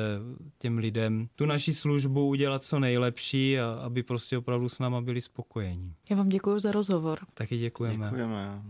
těm 0.58 0.77
těm 0.78 0.82
lidem 0.82 1.28
tu 1.36 1.46
naši 1.46 1.74
službu 1.74 2.26
udělat 2.28 2.62
co 2.62 2.78
nejlepší 2.78 3.58
a 3.58 3.80
aby 3.82 4.02
prostě 4.02 4.38
opravdu 4.38 4.68
s 4.68 4.78
náma 4.78 5.00
byli 5.00 5.20
spokojení. 5.20 5.94
Já 6.10 6.16
vám 6.16 6.28
děkuji 6.28 6.58
za 6.58 6.72
rozhovor. 6.72 7.18
Taky 7.34 7.58
děkujeme. 7.58 8.06
Děkujeme. 8.06 8.62